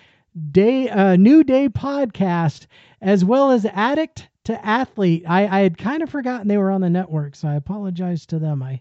Day, 0.52 0.88
uh, 0.88 1.16
New 1.16 1.44
Day 1.44 1.70
podcast, 1.70 2.68
as 3.02 3.26
well 3.26 3.50
as 3.50 3.66
Addict 3.66 4.30
to 4.44 4.64
Athlete. 4.64 5.24
I, 5.28 5.48
I 5.48 5.62
had 5.62 5.80
kind 5.80 6.04
of 6.04 6.12
forgotten 6.12 6.48
they 6.48 6.58
were 6.58 6.70
on 6.70 6.82
the 6.82 6.90
network, 6.92 7.36
so 7.36 7.48
I 7.48 7.56
apologize 7.56 8.28
to 8.28 8.38
them. 8.38 8.62
I, 8.62 8.80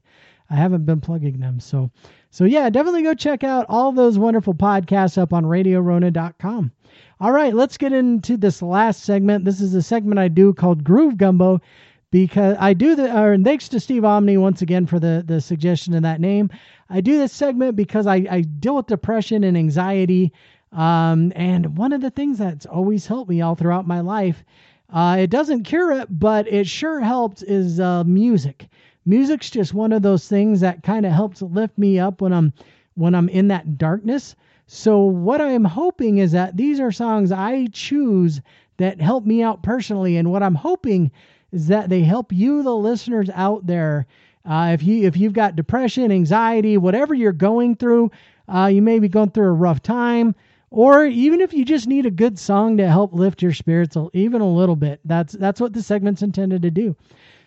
I 0.51 0.57
haven't 0.57 0.85
been 0.85 1.01
plugging 1.01 1.41
them. 1.41 1.59
So, 1.59 1.91
so 2.28 2.45
yeah, 2.45 2.68
definitely 2.68 3.05
go 3.05 3.14
check 3.14 3.45
out 3.45 3.64
all 3.70 3.93
those 3.93 4.18
wonderful 4.18 4.53
podcasts 4.53 5.16
up 5.16 5.33
on 5.33 5.47
RadioRonin.com. 5.47 6.70
All 7.18 7.33
right, 7.33 7.55
let's 7.55 7.78
get 7.78 7.95
into 7.95 8.37
this 8.37 8.61
last 8.61 9.05
segment. 9.05 9.47
This 9.47 9.62
is 9.62 9.74
a 9.74 9.81
segment 9.81 10.18
I 10.18 10.28
do 10.28 10.53
called 10.53 10.85
Groove 10.85 11.16
Gumbo 11.16 11.62
because 12.11 12.57
I 12.59 12.75
do 12.75 12.95
the, 12.97 13.17
or 13.17 13.39
thanks 13.39 13.69
to 13.69 13.81
Steve 13.81 14.05
Omni 14.05 14.37
once 14.37 14.63
again 14.63 14.87
for 14.87 14.99
the, 14.99 15.23
the 15.25 15.41
suggestion 15.41 15.95
of 15.95 16.03
that 16.03 16.21
name. 16.21 16.51
I 16.89 17.01
do 17.01 17.19
this 17.19 17.33
segment 17.33 17.77
because 17.77 18.07
I, 18.07 18.27
I 18.31 18.41
deal 18.41 18.77
with 18.77 18.87
depression 18.87 19.45
and 19.45 19.57
anxiety. 19.57 20.33
Um, 20.73 21.33
and 21.37 21.77
one 21.77 21.93
of 21.93 22.01
the 22.01 22.11
things 22.11 22.39
that's 22.39 22.67
always 22.67 23.07
helped 23.07 23.31
me 23.31 23.41
all 23.41 23.55
throughout 23.55 23.87
my 23.87 24.01
life, 24.01 24.45
uh, 24.93 25.17
it 25.21 25.31
doesn't 25.31 25.65
cure 25.65 25.93
it, 25.93 26.09
but 26.19 26.49
it 26.49 26.67
sure 26.67 27.01
helps 27.01 27.43
is 27.43 27.79
uh, 27.79 28.03
music. 28.05 28.69
Music's 29.07 29.51
just 29.51 29.73
one 29.73 29.93
of 29.93 30.03
those 30.03 30.29
things 30.29 30.61
that 30.61 30.83
kind 30.83 31.07
of 31.07 31.13
helps 31.13 31.43
lift 31.43 31.77
me 31.79 31.99
up 31.99 32.21
when 32.21 32.33
I'm 32.33 32.53
when 32.95 33.15
I'm 33.15 33.29
in 33.29 33.49
that 33.49 33.79
darkness. 33.79 34.35
So 34.67 35.03
what 35.05 35.41
I'm 35.41 35.65
hoping 35.65 36.19
is 36.19 36.33
that 36.33 36.57
these 36.57 36.81
are 36.81 36.93
songs 36.93 37.33
I 37.33 37.67
choose 37.73 38.41
that 38.77 39.01
help 39.01 39.25
me 39.25 39.43
out 39.43 39.63
personally, 39.63 40.17
and 40.17 40.31
what 40.31 40.43
I'm 40.43 40.55
hoping 40.55 41.11
is 41.53 41.66
that 41.68 41.88
they 41.88 42.03
help 42.03 42.32
you, 42.32 42.62
the 42.62 42.74
listeners 42.74 43.30
out 43.34 43.66
there. 43.66 44.07
Uh, 44.44 44.70
if 44.72 44.82
you 44.82 45.07
if 45.07 45.16
you've 45.16 45.32
got 45.32 45.57
depression, 45.57 46.11
anxiety, 46.11 46.76
whatever 46.76 47.14
you're 47.14 47.32
going 47.32 47.76
through, 47.76 48.11
uh, 48.48 48.66
you 48.66 48.82
may 48.82 48.98
be 48.98 49.09
going 49.09 49.30
through 49.30 49.48
a 49.48 49.53
rough 49.53 49.82
time, 49.82 50.34
or 50.70 51.05
even 51.05 51.40
if 51.40 51.53
you 51.53 51.64
just 51.64 51.86
need 51.86 52.07
a 52.07 52.11
good 52.11 52.38
song 52.38 52.76
to 52.76 52.88
help 52.88 53.12
lift 53.12 53.42
your 53.42 53.53
spirits 53.53 53.96
even 54.12 54.40
a 54.40 54.51
little 54.51 54.76
bit. 54.76 55.01
That's 55.05 55.34
that's 55.34 55.61
what 55.61 55.72
the 55.72 55.82
segment's 55.82 56.22
intended 56.22 56.62
to 56.62 56.70
do. 56.70 56.96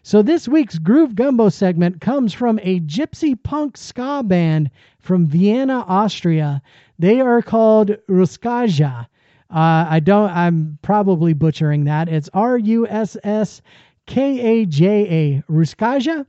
So 0.06 0.22
this 0.22 0.50
week's 0.50 0.78
Groove 0.78 1.16
Gumbo 1.16 1.48
segment 1.48 2.02
comes 2.02 2.34
from 2.34 2.60
a 2.62 2.82
gypsy 2.82 3.42
punk 3.42 3.78
ska 3.78 4.22
band 4.22 4.70
from 5.00 5.26
Vienna, 5.26 5.86
Austria. 5.88 6.62
They 7.00 7.22
are 7.22 7.42
called 7.42 7.98
Russkaja. 8.10 9.08
Uh, 9.50 9.86
I 9.90 10.00
don't. 10.00 10.30
I'm 10.30 10.78
probably 10.82 11.34
butchering 11.34 11.86
that. 11.86 12.10
It's 12.10 12.30
R 12.34 12.58
U 12.58 12.88
S 12.88 13.16
S 13.24 13.62
K 14.06 14.40
A 14.40 14.66
J 14.66 15.42
A. 15.48 15.52
Russkaja. 15.52 16.26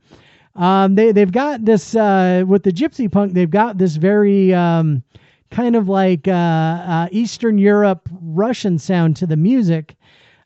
Um, 0.55 0.95
they 0.95 1.11
they've 1.11 1.31
got 1.31 1.65
this 1.65 1.95
uh, 1.95 2.43
with 2.47 2.63
the 2.63 2.71
gypsy 2.71 3.11
punk. 3.11 3.33
They've 3.33 3.49
got 3.49 3.77
this 3.77 3.97
very 3.97 4.53
um, 4.53 5.03
kind 5.51 5.75
of 5.75 5.89
like 5.89 6.27
uh, 6.27 6.31
uh, 6.31 7.07
Eastern 7.11 7.57
Europe 7.57 8.07
Russian 8.21 8.79
sound 8.79 9.17
to 9.17 9.27
the 9.27 9.37
music. 9.37 9.95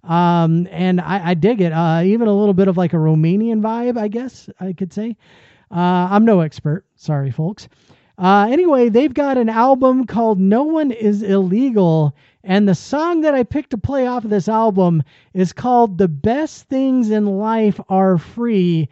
Um, 0.03 0.67
and 0.71 1.01
I, 1.01 1.29
I 1.29 1.33
dig 1.33 1.61
it. 1.61 1.71
Uh, 1.71 2.01
even 2.03 2.27
a 2.27 2.33
little 2.33 2.53
bit 2.53 2.67
of 2.67 2.77
like 2.77 2.93
a 2.93 2.97
Romanian 2.97 3.61
vibe, 3.61 3.97
I 3.97 4.07
guess 4.07 4.49
I 4.59 4.73
could 4.73 4.93
say. 4.93 5.15
Uh, 5.71 6.07
I'm 6.09 6.25
no 6.25 6.39
expert. 6.39 6.85
Sorry, 6.95 7.31
folks. 7.31 7.67
Uh, 8.17 8.47
anyway, 8.49 8.89
they've 8.89 9.13
got 9.13 9.37
an 9.37 9.49
album 9.49 10.05
called 10.05 10.39
No 10.39 10.63
One 10.63 10.91
Is 10.91 11.21
Illegal. 11.21 12.15
And 12.43 12.67
the 12.67 12.75
song 12.75 13.21
that 13.21 13.33
I 13.35 13.43
picked 13.43 13.71
to 13.71 13.77
play 13.77 14.07
off 14.07 14.23
of 14.23 14.29
this 14.29 14.47
album 14.47 15.03
is 15.33 15.53
called 15.53 15.97
The 15.97 16.07
Best 16.07 16.69
Things 16.69 17.09
in 17.11 17.25
Life 17.25 17.79
Are 17.89 18.17
Free. 18.17 18.89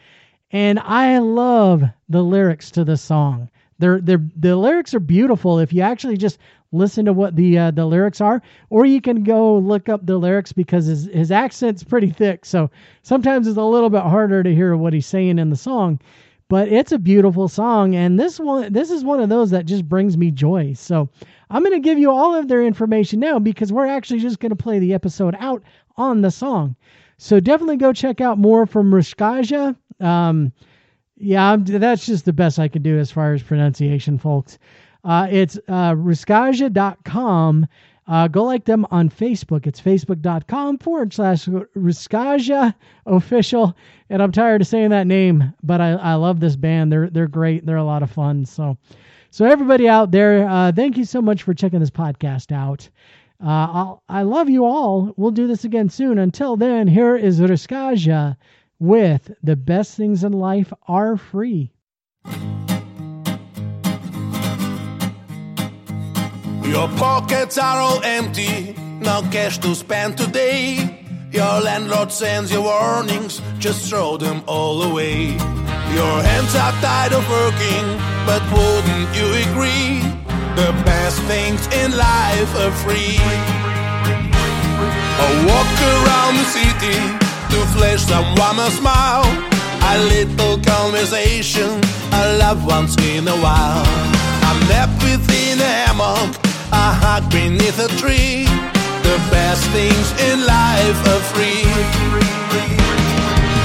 And 0.52 0.80
I 0.80 1.18
love 1.20 1.84
the 2.10 2.24
lyrics 2.24 2.72
to 2.72 2.84
the 2.84 2.98
song. 2.98 3.50
They're, 3.80 4.02
they're, 4.02 4.24
the 4.36 4.56
lyrics 4.56 4.93
are 4.93 5.00
beautiful 5.00 5.60
if 5.60 5.72
you 5.74 5.82
actually 5.82 6.18
just 6.18 6.39
listen 6.74 7.06
to 7.06 7.14
what 7.14 7.36
the 7.36 7.58
uh, 7.58 7.72
the 7.72 7.86
lyrics 7.86 8.20
are, 8.20 8.41
or 8.70 8.86
you 8.86 9.00
can 9.02 9.24
go 9.24 9.58
look 9.58 9.88
up 9.88 10.06
the 10.06 10.18
lyrics 10.18 10.52
because 10.52 10.86
his 10.88 11.06
his 11.06 11.32
accent's 11.32 11.84
pretty 11.84 12.10
thick, 12.10 12.43
so 12.43 12.70
sometimes 13.04 13.48
it's 13.48 13.58
a 13.58 13.64
little 13.64 13.89
bit 13.89 14.02
harder 14.02 14.43
to 14.43 14.54
hear 14.54 14.76
what 14.76 14.93
he's 14.93 15.06
saying 15.06 15.39
in 15.39 15.50
the 15.50 15.56
song. 15.56 16.00
but 16.50 16.68
it's 16.70 16.91
a 16.91 17.00
beautiful 17.00 17.48
song 17.48 17.95
and 17.95 18.20
this 18.20 18.39
one 18.39 18.72
this 18.72 18.89
is 18.91 19.04
one 19.04 19.20
of 19.20 19.30
those 19.30 19.50
that 19.52 19.66
just 19.66 19.88
brings 19.88 20.18
me 20.18 20.32
joy 20.32 20.74
so 20.74 21.10
i'm 21.50 21.64
going 21.64 21.74
to 21.74 21.80
give 21.80 22.00
you 22.00 22.12
all 22.12 22.36
of 22.36 22.48
their 22.48 22.64
information 22.64 23.20
now 23.20 23.39
because 23.39 23.72
we're 23.72 23.88
actually 23.88 24.20
just 24.20 24.39
going 24.39 24.50
to 24.50 24.56
play 24.56 24.80
the 24.80 24.93
episode 24.93 25.36
out 25.39 25.62
on 25.98 26.22
the 26.22 26.32
song 26.32 26.76
so 27.18 27.39
definitely 27.39 27.78
go 27.78 27.93
check 27.93 28.22
out 28.22 28.38
more 28.38 28.66
from 28.66 28.91
Russkaja. 28.91 29.76
Um, 30.00 30.52
yeah, 31.18 31.52
I'm, 31.52 31.66
that's 31.66 32.06
just 32.06 32.26
the 32.26 32.34
best 32.34 32.60
I 32.60 32.68
can 32.68 32.84
do 32.84 33.00
as 33.00 33.12
far 33.12 33.34
as 33.34 33.41
pronunciation, 33.41 34.20
folks. 34.20 34.60
Uh, 35.04 35.28
it's 35.30 35.58
uh, 35.68 35.93
russkaja.com. 35.93 37.68
Uh, 38.08 38.28
go 38.28 38.43
like 38.43 38.66
them 38.66 38.86
on 38.91 39.10
Facebook. 39.10 39.66
It's 39.68 39.82
facebook.com 39.82 40.78
forward 40.78 41.14
slash 41.14 41.45
Russkaja 41.45 42.74
official. 43.06 43.76
And 44.10 44.22
I'm 44.22 44.32
tired 44.32 44.62
of 44.62 44.68
saying 44.68 44.91
that 44.91 45.08
name, 45.08 45.54
but 45.64 45.82
I, 45.82 45.91
I 45.93 46.14
love 46.14 46.39
this 46.39 46.56
band. 46.56 46.91
They're 46.91 47.10
they're 47.10 47.28
great. 47.28 47.66
They're 47.66 47.76
a 47.76 47.84
lot 47.84 48.04
of 48.04 48.12
fun. 48.12 48.45
So, 48.45 48.78
so 49.30 49.45
everybody 49.45 49.88
out 49.88 50.11
there, 50.11 50.47
uh, 50.47 50.71
thank 50.71 50.97
you 50.97 51.05
so 51.05 51.21
much 51.21 51.43
for 51.43 51.53
checking 51.53 51.80
this 51.80 51.89
podcast 51.89 52.51
out. 52.51 52.89
Uh, 53.43 53.95
I 54.09 54.23
love 54.23 54.49
you 54.49 54.65
all. 54.65 55.13
We'll 55.15 55.32
do 55.32 55.47
this 55.47 55.63
again 55.63 55.89
soon. 55.89 56.17
Until 56.17 56.57
then, 56.57 56.88
here 56.88 57.15
is 57.15 57.39
Russkaja 57.39 58.36
with 58.80 59.32
The 59.43 59.55
Best 59.55 59.95
Things 59.95 60.23
in 60.23 60.34
Life 60.34 60.73
Are 60.88 61.17
Free. 61.17 61.71
Your 66.63 66.89
pockets 66.97 67.57
are 67.57 67.80
all 67.80 68.03
empty, 68.03 68.73
no 68.99 69.21
cash 69.32 69.57
to 69.59 69.73
spend 69.73 70.17
today. 70.17 71.05
Your 71.32 71.61
landlord 71.61 72.11
sends 72.11 72.51
you 72.51 72.61
warnings, 72.61 73.41
just 73.57 73.89
throw 73.89 74.17
them 74.17 74.43
all 74.47 74.82
away. 74.84 75.28
Your 75.28 76.21
hands 76.23 76.55
are 76.55 76.71
tired 76.82 77.13
of 77.13 77.30
working, 77.30 78.16
but 78.28 78.43
wouldn't 78.51 79.09
you 79.15 79.28
agree? 79.47 80.03
The 80.59 80.71
best 80.84 81.17
things 81.32 81.63
in 81.82 81.95
life 81.95 82.51
are 82.61 82.75
free. 82.84 83.17
A 85.25 85.30
walk 85.47 85.73
around 85.95 86.34
the 86.36 86.47
city 86.57 86.99
to 87.51 87.59
flash 87.73 88.03
someone 88.03 88.59
a 88.59 88.69
smile. 88.80 89.28
A 89.91 89.95
little 90.13 90.59
conversation, 90.59 91.80
a 92.11 92.38
love 92.38 92.65
once 92.65 92.97
in 92.97 93.28
a 93.28 93.38
while. 93.45 93.88
A 94.49 94.51
nap 94.69 94.91
within 95.01 95.61
a 95.61 95.71
hammock, 95.82 96.30
a 96.73 96.86
hug 97.01 97.23
beneath 97.32 97.80
a 97.80 97.89
tree. 98.01 98.43
The 99.07 99.17
best 99.32 99.63
things 99.71 100.07
in 100.28 100.45
life 100.45 100.99
are 101.13 101.23
free. 101.32 101.63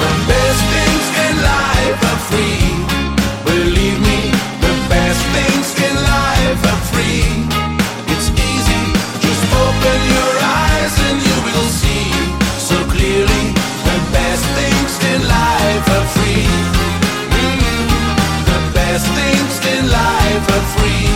The 0.03 0.13
best 0.31 0.63
things 0.75 1.07
in 1.27 1.35
life 1.53 1.99
are 2.11 2.21
free. 2.31 2.63
Believe 3.51 3.99
me, 4.09 4.21
the 4.83 4.89
best 4.89 5.23
things 5.37 5.69
in 5.87 5.95
life 5.95 6.61
are 6.73 6.83
free. 6.91 7.25
It's 8.13 8.29
easy, 8.31 8.83
just 9.21 9.43
open 9.65 9.99
your 10.17 10.33
eyes 10.43 10.95
and 11.07 11.19
you 11.27 11.37
will 11.47 11.71
see 11.83 12.09
so 12.59 12.77
clearly. 12.91 13.45
The 13.89 13.99
best 14.17 14.45
things 14.59 14.93
in 15.13 15.21
life 15.29 15.87
are 15.97 16.07
free. 16.17 16.49
The 18.51 18.61
best 18.75 19.07
things 19.19 19.55
in 19.75 19.83
life 19.91 20.45
are 20.57 20.67
free. 20.75 21.09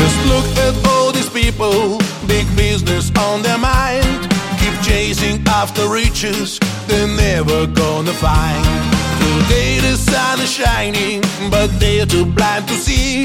Just 0.00 0.18
look 0.32 0.48
at 0.66 0.74
all 0.90 1.12
these 1.12 1.30
people, 1.30 2.00
big 2.26 2.46
business 2.56 3.10
on 3.16 3.42
their 3.42 3.58
mind. 3.58 4.28
Keep 4.60 4.74
chasing 4.82 5.42
after 5.46 5.88
riches 5.88 6.58
they're 6.86 7.08
never 7.08 7.66
gonna 7.66 8.12
find. 8.12 8.92
Today 9.52 9.80
the 9.80 9.96
sun 9.98 10.40
is 10.40 10.50
shining, 10.50 11.20
but 11.50 11.68
they're 11.78 12.06
too 12.06 12.24
blind 12.24 12.66
to 12.68 12.74
see. 12.74 13.24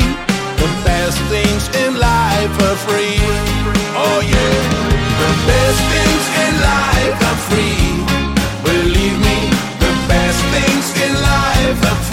The 0.61 0.69
best 0.83 1.17
things 1.31 1.63
in 1.83 1.97
life 1.97 2.53
are 2.67 2.75
free. 2.85 3.15
Oh 3.95 4.19
yeah, 4.33 4.59
the 5.23 5.31
best 5.47 5.81
things 5.93 6.25
in 6.43 6.53
life 6.71 7.17
are 7.29 7.39
free. 7.47 7.87
Believe 8.67 9.17
me, 9.27 9.39
the 9.79 9.91
best 10.11 10.41
things 10.51 10.87
in 11.05 11.13
life 11.13 11.79
are 11.91 11.95
free. 11.95 12.06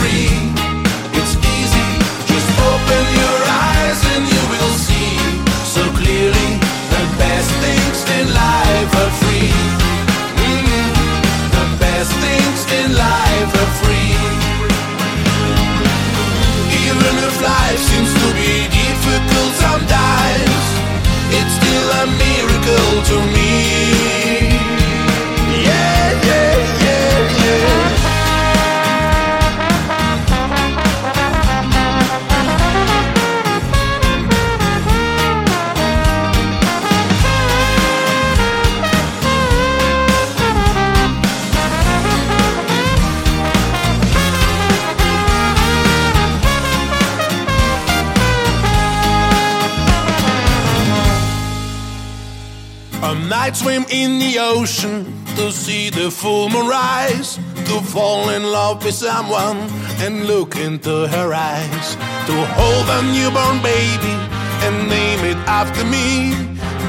ocean 54.45 55.05
to 55.37 55.51
see 55.51 55.91
the 55.91 56.11
full 56.11 56.49
moon 56.51 56.67
rise, 56.69 57.37
to 57.69 57.81
fall 57.81 58.29
in 58.31 58.43
love 58.43 58.85
with 58.85 58.95
someone 58.95 59.59
and 60.05 60.27
look 60.27 60.57
into 60.57 61.09
her 61.09 61.33
eyes, 61.33 61.97
to 62.29 62.37
hold 62.59 62.87
a 62.99 63.01
newborn 63.15 63.59
baby 63.63 64.17
and 64.65 64.89
name 64.89 65.23
it 65.33 65.41
after 65.49 65.85
me. 65.85 66.35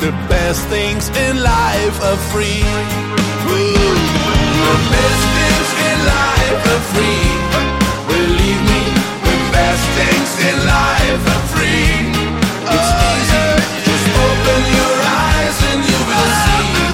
The 0.04 0.12
best 0.28 0.68
things 0.68 1.10
in 1.26 1.42
life 1.42 1.98
are 2.10 2.20
free. 2.32 2.64
Ooh, 3.52 3.96
the 4.68 4.78
best 4.94 5.24
things 5.38 5.70
in 5.90 5.98
life 6.16 6.62
are 6.74 6.84
free. 6.94 7.26
Believe 8.12 8.62
me, 8.72 8.84
the 9.30 9.38
best 9.56 9.86
things 10.00 10.32
in 10.50 10.58
life 10.68 11.24
are 11.34 11.46
free. 11.56 11.94
It's 12.76 12.92
oh, 12.96 13.16
easy, 13.16 13.34
yeah. 13.34 13.86
just 13.88 14.08
open 14.28 14.62
your 14.80 14.96
eyes 15.24 15.58
and 15.72 15.80
you 15.90 16.00
will 16.10 16.32
see. 16.44 16.85